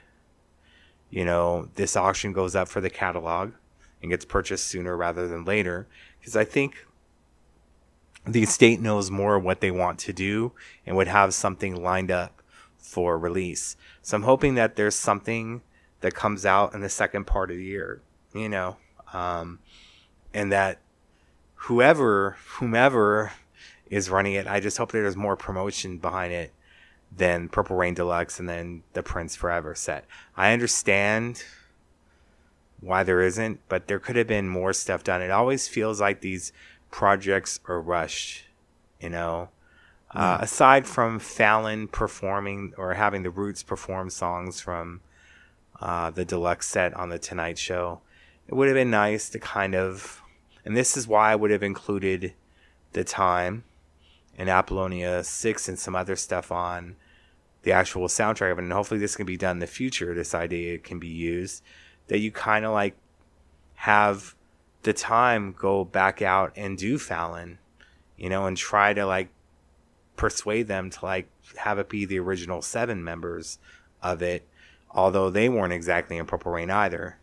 [1.10, 3.54] you know, this auction goes up for the catalog
[4.02, 5.88] and gets purchased sooner rather than later.
[6.20, 6.86] Because I think
[8.26, 10.52] the estate knows more what they want to do
[10.86, 12.44] and would have something lined up
[12.78, 13.76] for release.
[14.04, 15.62] So I'm hoping that there's something
[16.02, 18.02] that comes out in the second part of the year,
[18.34, 18.78] you know,
[19.14, 19.60] um,
[20.34, 20.80] and that
[21.64, 23.32] whoever, whomever
[23.90, 26.54] is running it, I just hope there's more promotion behind it
[27.16, 30.06] than Purple Rain Deluxe and then the Prince Forever set.
[30.38, 31.44] I understand
[32.80, 35.22] why there isn't, but there could have been more stuff done.
[35.22, 36.54] It always feels like these
[36.92, 38.44] projects are rushed,
[39.02, 39.50] you know.
[40.12, 40.42] Uh, mm.
[40.42, 45.02] aside from Fallon performing or having the Roots perform songs from
[45.82, 48.02] uh, the deluxe set on the Tonight Show,
[48.48, 50.22] it would have been nice to kind of,
[50.66, 52.34] and this is why I would have included
[52.94, 53.64] the time
[54.38, 56.96] and Apollonia 6 and some other stuff on
[57.64, 58.64] the actual soundtrack of it.
[58.64, 60.16] And hopefully this can be done in the future.
[60.16, 61.62] This idea can be used
[62.08, 62.96] that you kind of like
[63.76, 64.36] have
[64.84, 67.60] the time go back out and do Fallon,
[68.18, 69.30] you know, and try to like
[70.16, 73.60] persuade them to like have it be the original seven members
[74.02, 74.48] of it,
[74.92, 77.18] although they weren't exactly in Purple Rain either.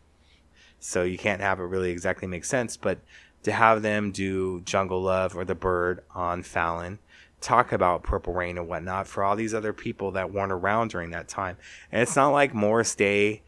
[0.78, 2.98] So you can't have it really exactly make sense, but
[3.46, 6.98] to have them do Jungle Love or The Bird on Fallon
[7.40, 11.10] talk about Purple Rain and whatnot for all these other people that weren't around during
[11.10, 11.56] that time.
[11.92, 13.42] And it's not like Morris Day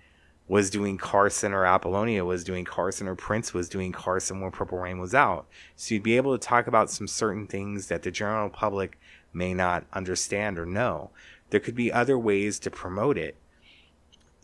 [0.47, 4.79] was doing Carson or Apollonia was doing Carson or Prince was doing Carson when Purple
[4.79, 5.49] Rain was out.
[5.75, 9.01] So you'd be able to talk about some certain things that the general public
[9.33, 11.11] may not understand or know.
[11.51, 13.35] There could be other ways to promote it.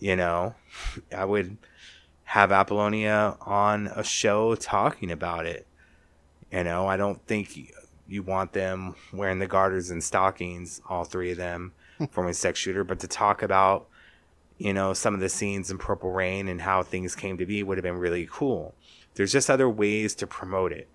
[0.00, 0.56] You know,
[1.16, 1.58] I would
[2.34, 5.68] have Apollonia on a show talking about it.
[6.50, 7.56] You know, I don't think
[8.08, 11.74] you want them wearing the garters and stockings, all three of them,
[12.10, 13.86] from a sex shooter, but to talk about,
[14.58, 17.62] you know, some of the scenes in Purple Rain and how things came to be
[17.62, 18.74] would have been really cool.
[19.14, 20.88] There's just other ways to promote it.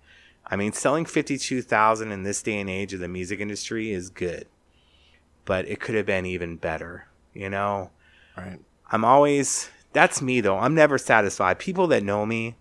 [0.44, 4.46] I mean, selling 52,000 in this day and age of the music industry is good,
[5.46, 7.92] but it could have been even better, you know?
[8.36, 8.58] Right.
[8.92, 10.58] I'm always, that's me though.
[10.58, 11.58] I'm never satisfied.
[11.58, 12.56] People that know me,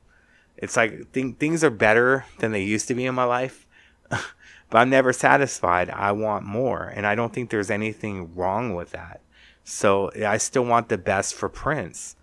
[0.57, 3.65] it's like th- things are better than they used to be in my life.
[4.09, 5.89] but I'm never satisfied.
[5.89, 6.83] I want more.
[6.83, 9.21] And I don't think there's anything wrong with that.
[9.63, 12.15] So I still want the best for Prince,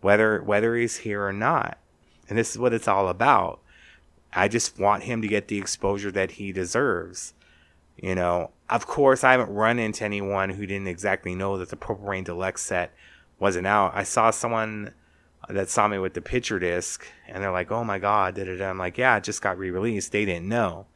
[0.00, 1.78] whether whether he's here or not.
[2.28, 3.60] And this is what it's all about.
[4.32, 7.34] I just want him to get the exposure that he deserves.
[7.96, 11.76] You know, of course, I haven't run into anyone who didn't exactly know that the
[11.76, 12.92] Purple Rain Deluxe set
[13.42, 13.90] wasn't out.
[13.92, 14.92] I saw someone
[15.48, 18.96] that saw me with the picture disc, and they're like, "Oh my god!" I'm like,
[18.96, 20.86] "Yeah, it just got re-released." They didn't know.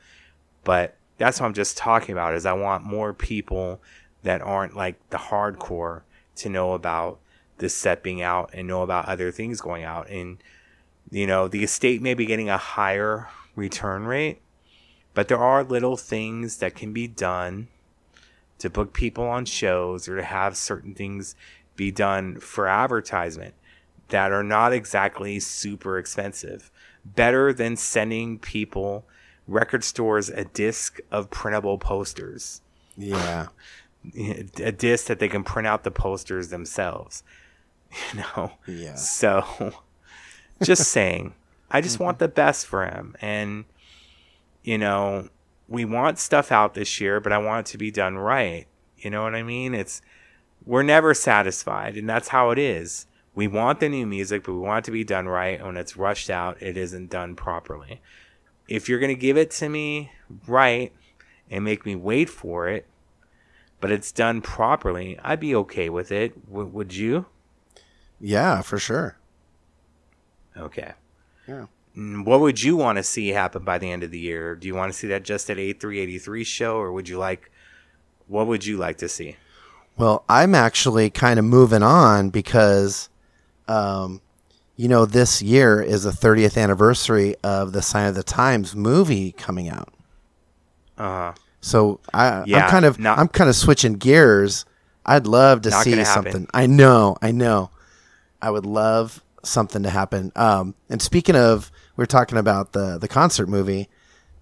[0.63, 3.83] But that's what I'm just talking about is I want more people
[4.23, 6.03] that aren't like the hardcore
[6.37, 7.19] to know about
[7.59, 10.09] this set being out and know about other things going out.
[10.09, 10.39] And,
[11.11, 14.41] you know, the estate may be getting a higher return rate,
[15.15, 17.67] but there are little things that can be done
[18.59, 21.35] to book people on shows or to have certain things
[21.77, 23.55] be done for advertisement
[24.09, 26.71] that are not exactly super expensive.
[27.05, 29.07] Better than sending people
[29.47, 32.63] record stores a disc of printable posters.
[32.97, 33.49] Yeah.
[34.15, 37.23] a disc that they can print out the posters themselves.
[38.13, 38.53] You know?
[38.67, 38.97] Yeah.
[38.97, 39.73] So
[40.63, 41.35] just saying.
[41.71, 43.17] I just want the best for him.
[43.21, 43.65] And,
[44.65, 45.29] you know,
[45.69, 48.67] we want stuff out this year, but I want it to be done right.
[48.99, 49.73] You know what I mean?
[49.73, 50.03] It's
[50.65, 53.07] we're never satisfied, and that's how it is.
[53.35, 55.59] We want the new music, but we want it to be done right.
[55.59, 58.01] And when it's rushed out, it isn't done properly
[58.69, 60.13] if you're going to give it to me
[60.47, 60.93] right
[61.51, 62.87] and make me wait for it,
[63.81, 66.47] but it's done properly, I'd be okay with it.
[66.49, 67.27] W- would you?
[68.21, 69.19] Yeah, for sure.
[70.57, 70.93] Okay.
[71.47, 71.67] Yeah.
[71.95, 74.55] What would you want to see happen by the end of the year?
[74.55, 77.51] Do you want to see that just at 8383 show, or would you like,
[78.27, 79.37] what would you like to see?
[79.99, 83.09] Well, I'm actually kind of moving on because
[83.69, 84.21] um,
[84.77, 89.33] you know, this year is the 30th anniversary of the Sign of the Times movie
[89.33, 89.93] coming out.
[90.99, 94.67] Uh, so I, yeah, I'm kind of not, I'm kind of switching gears.
[95.05, 96.47] I'd love to see something.
[96.53, 97.71] I know, I know.
[98.43, 100.31] I would love something to happen.
[100.37, 103.89] Um, and speaking of, we are talking about the the concert movie.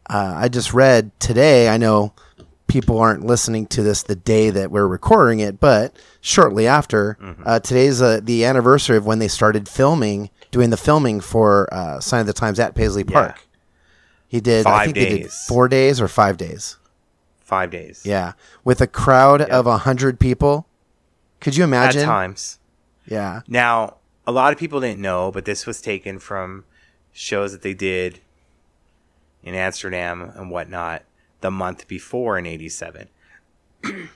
[0.08, 1.68] Uh, I just read today.
[1.68, 2.12] I know
[2.74, 7.40] people aren't listening to this the day that we're recording it, but shortly after, mm-hmm.
[7.46, 12.00] uh, today's uh, the anniversary of when they started filming, doing the filming for uh,
[12.00, 13.46] Sign of the Times at Paisley Park.
[14.26, 14.66] He did.
[14.66, 16.76] I Five think he did four days or five days.
[17.38, 18.02] Five days.
[18.04, 18.32] Yeah,
[18.64, 20.66] with a crowd of a hundred people.
[21.38, 22.00] Could you imagine?
[22.00, 22.58] At times.
[23.06, 23.42] Yeah.
[23.46, 26.64] Now, a lot of people didn't know, but this was taken from
[27.12, 28.18] shows that they did
[29.44, 31.04] in Amsterdam and whatnot
[31.44, 33.06] the month before in 87.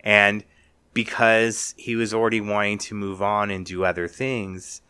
[0.00, 0.44] and
[0.92, 4.82] because he was already wanting to move on and do other things,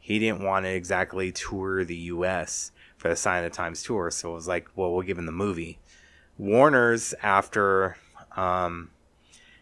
[0.00, 4.10] he didn't want to exactly tour the US for the Sign of the Times tour.
[4.10, 5.78] So it was like, well, we'll give him the movie.
[6.38, 7.98] Warner's, after
[8.36, 8.88] um,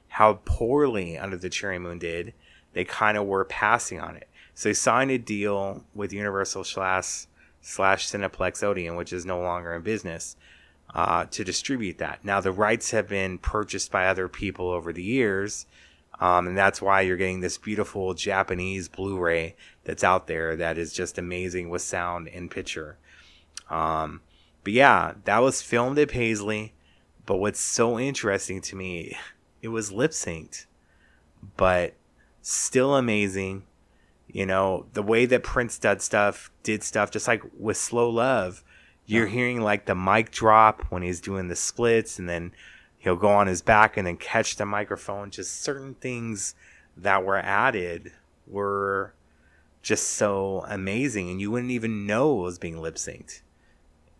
[0.07, 2.33] how poorly Under the Cherry Moon did,
[2.75, 4.29] they kind of were passing on it.
[4.55, 7.27] So they signed a deal with Universal slash
[7.61, 10.37] slash Cineplex Odeon, which is no longer in business,
[10.95, 12.25] uh, to distribute that.
[12.25, 15.67] Now the rights have been purchased by other people over the years,
[16.21, 20.93] um, and that's why you're getting this beautiful Japanese Blu-ray that's out there that is
[20.93, 22.99] just amazing with sound and picture.
[23.71, 24.21] Um,
[24.65, 26.75] but yeah, that was filmed at Paisley.
[27.25, 29.17] But what's so interesting to me,
[29.63, 30.67] it was lip synced,
[31.57, 31.95] but
[32.41, 33.65] still amazing.
[34.27, 38.65] You know, the way that Prince did stuff, did stuff, just like with Slow Love,
[39.07, 42.53] you're hearing like the mic drop when he's doing the splits, and then
[42.99, 45.31] he'll go on his back and then catch the microphone.
[45.31, 46.55] Just certain things
[46.97, 48.13] that were added
[48.47, 49.15] were
[49.83, 53.41] just so amazing, and you wouldn't even know it was being lip synced.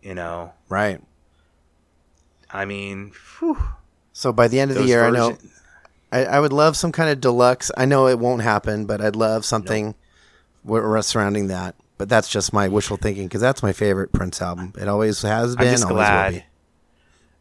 [0.01, 1.01] You know, Right.
[2.51, 3.57] I mean, whew,
[4.11, 5.37] So by the end of the year, I know
[6.11, 7.71] I, I would love some kind of deluxe.
[7.75, 9.95] I know it won't happen, but I'd love something
[10.63, 11.75] wi- surrounding that.
[11.97, 14.73] But that's just my wishful thinking because that's my favorite Prince album.
[14.79, 15.67] It always has been.
[15.67, 16.43] I'm just glad.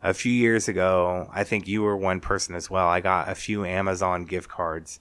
[0.02, 2.88] A few years ago, I think you were one person as well.
[2.88, 4.98] I got a few Amazon gift cards,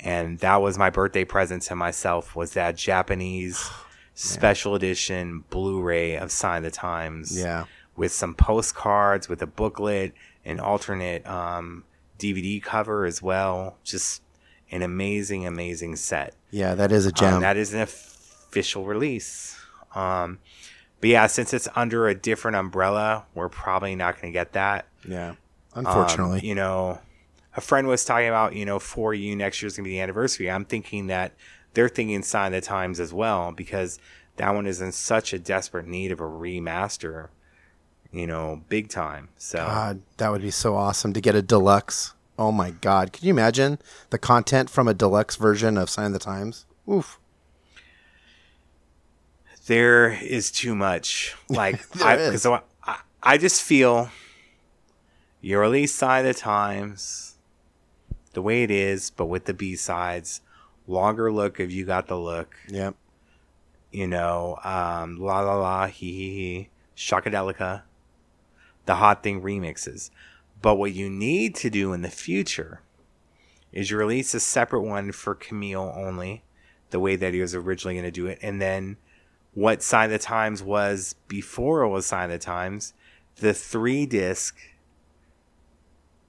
[0.00, 2.34] and that was my birthday present to myself.
[2.34, 3.70] Was that Japanese
[4.14, 7.36] special edition Blu-ray of Sign of the Times?
[7.38, 7.64] Yeah.
[7.96, 10.12] with some postcards, with a booklet,
[10.44, 11.84] an alternate um,
[12.18, 13.76] DVD cover as well.
[13.84, 14.20] Just
[14.72, 16.34] an amazing, amazing set.
[16.50, 17.40] Yeah, that is a Um, gem.
[17.42, 17.80] that is an
[18.54, 19.56] official release.
[19.96, 20.38] Um,
[21.00, 24.86] but yeah, since it's under a different umbrella, we're probably not going to get that.
[25.06, 25.34] yeah.
[25.76, 26.40] Um, Unfortunately.
[26.44, 27.00] you know,
[27.56, 30.00] a friend was talking about, you know, for you next year's going to be the
[30.00, 30.48] anniversary.
[30.48, 31.32] I'm thinking that
[31.74, 33.98] they're thinking Sign of the Times as well because
[34.36, 37.30] that one is in such a desperate need of a remaster,
[38.12, 39.30] you know, big time.
[39.36, 42.14] So God, that would be so awesome to get a deluxe.
[42.38, 43.12] Oh my God.
[43.12, 43.80] Can you imagine
[44.10, 46.66] the content from a deluxe version of Sign of the Times?
[46.88, 47.18] Oof.
[49.66, 51.34] There is too much.
[51.48, 52.34] Like, I,
[52.84, 54.10] I, I- just feel
[55.40, 57.36] your release Sign of the Times
[58.32, 60.40] the way it is, but with the B sides,
[60.88, 62.96] longer look if you got the look, Yep.
[63.92, 67.82] you know, um, la la la, he he he, Shockadelica,
[68.86, 70.10] the hot thing remixes.
[70.60, 72.80] But what you need to do in the future
[73.70, 76.42] is you release a separate one for Camille only,
[76.90, 78.96] the way that he was originally going to do it, and then
[79.54, 82.92] what Sign of the Times was before it was Sign of the Times,
[83.36, 84.56] the three disc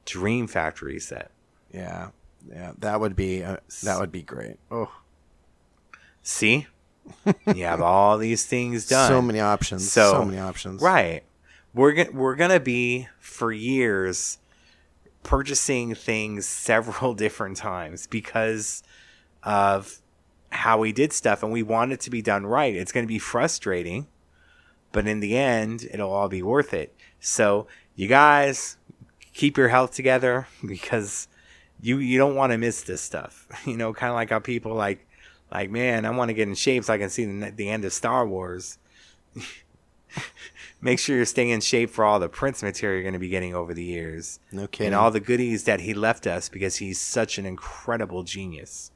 [0.06, 1.32] Dream Factory set.
[1.74, 2.10] Yeah.
[2.48, 2.74] Yeah.
[2.80, 4.58] That would be uh, that would be great.
[4.70, 4.92] Oh,
[6.22, 6.66] See,
[7.54, 9.08] you have all these things done.
[9.10, 9.92] so many options.
[9.92, 10.82] So- So, many options.
[10.82, 11.24] Right.
[11.74, 14.38] We're go- we're gonna be for years
[15.24, 18.82] purchasing things several different times because
[19.44, 20.00] of
[20.56, 22.76] how we did stuff, and we want it to be done right.
[22.76, 24.08] It's gonna be frustrating,
[24.92, 26.96] but in the end, it'll all be worth it.
[27.20, 28.78] So you guys
[29.34, 31.28] keep your health together because
[31.82, 33.48] you you don't want to miss this stuff.
[33.66, 35.06] You know, kind of like how people like
[35.52, 37.86] like man, I want to get in shape so I can see the, the end
[37.86, 38.78] of Star Wars
[40.82, 43.30] make sure you're staying in shape for all the Prince material you're going to be
[43.30, 44.88] getting over the years No kidding.
[44.88, 48.92] and all the goodies that he left us because he's such an incredible genius.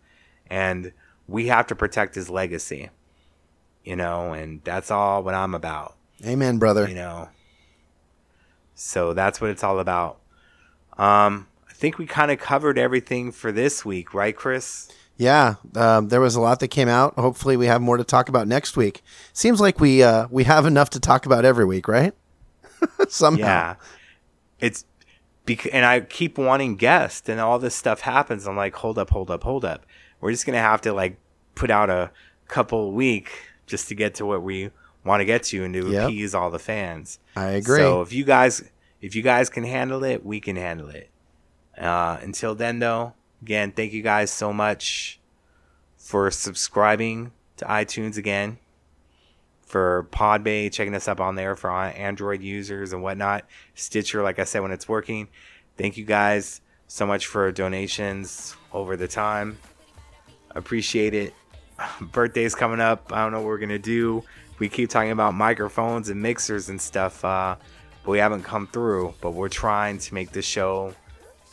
[0.49, 0.93] And
[1.29, 2.89] we have to protect his legacy,
[3.83, 6.87] you know, and that's all what I'm about, Amen, brother.
[6.87, 7.29] you know.
[8.75, 10.19] So that's what it's all about.
[10.97, 14.89] Um, I think we kind of covered everything for this week, right, Chris?
[15.17, 17.15] Yeah, um, there was a lot that came out.
[17.15, 19.01] Hopefully, we have more to talk about next week.
[19.33, 22.13] Seems like we uh, we have enough to talk about every week, right?
[23.09, 23.45] Somehow.
[23.45, 23.75] Yeah.
[24.61, 24.85] It's
[25.45, 28.47] bec- and I keep wanting guests and all this stuff happens.
[28.47, 29.85] I'm like, hold up, hold up, hold up.
[30.21, 31.17] We're just going to have to like
[31.55, 32.11] put out a
[32.47, 33.31] couple a week
[33.67, 34.71] just to get to what we
[35.05, 36.03] want to get to and to Yep.
[36.05, 37.19] appease all the fans.
[37.35, 37.77] I agree.
[37.77, 38.63] So if you guys
[39.01, 41.09] if you guys can handle it, we can handle it.
[41.77, 45.19] Uh, until then though, again, thank you guys so much
[45.97, 48.57] for subscribing to iTunes again.
[49.65, 53.45] for Podbay, checking us up on there for Android users and whatnot.
[53.75, 55.27] Stitcher, like I said, when it's working.
[55.77, 59.59] Thank you guys so much for donations over the time.
[60.59, 61.33] Appreciate it.
[62.01, 63.11] Birthday's coming up.
[63.11, 64.23] I don't know what we're gonna do.
[64.59, 67.55] We keep talking about microphones and mixers and stuff, uh,
[68.03, 69.15] but we haven't come through.
[69.21, 70.93] But we're trying to make this show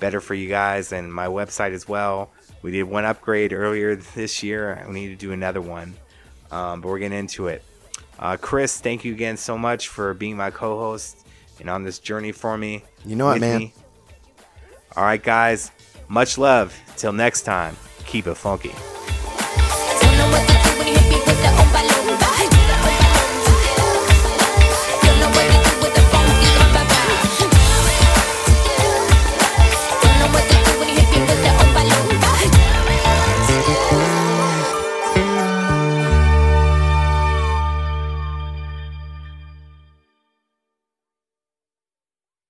[0.00, 2.30] better for you guys and my website as well.
[2.62, 4.84] We did one upgrade earlier this year.
[4.88, 5.94] We need to do another one,
[6.50, 7.62] um, but we're getting into it.
[8.18, 11.26] Uh, Chris, thank you again so much for being my co-host
[11.60, 12.82] and on this journey for me.
[13.04, 13.58] You know what, man?
[13.58, 13.74] Me.
[14.96, 15.70] All right, guys.
[16.08, 16.74] Much love.
[16.96, 17.76] Till next time,
[18.06, 18.72] keep it funky.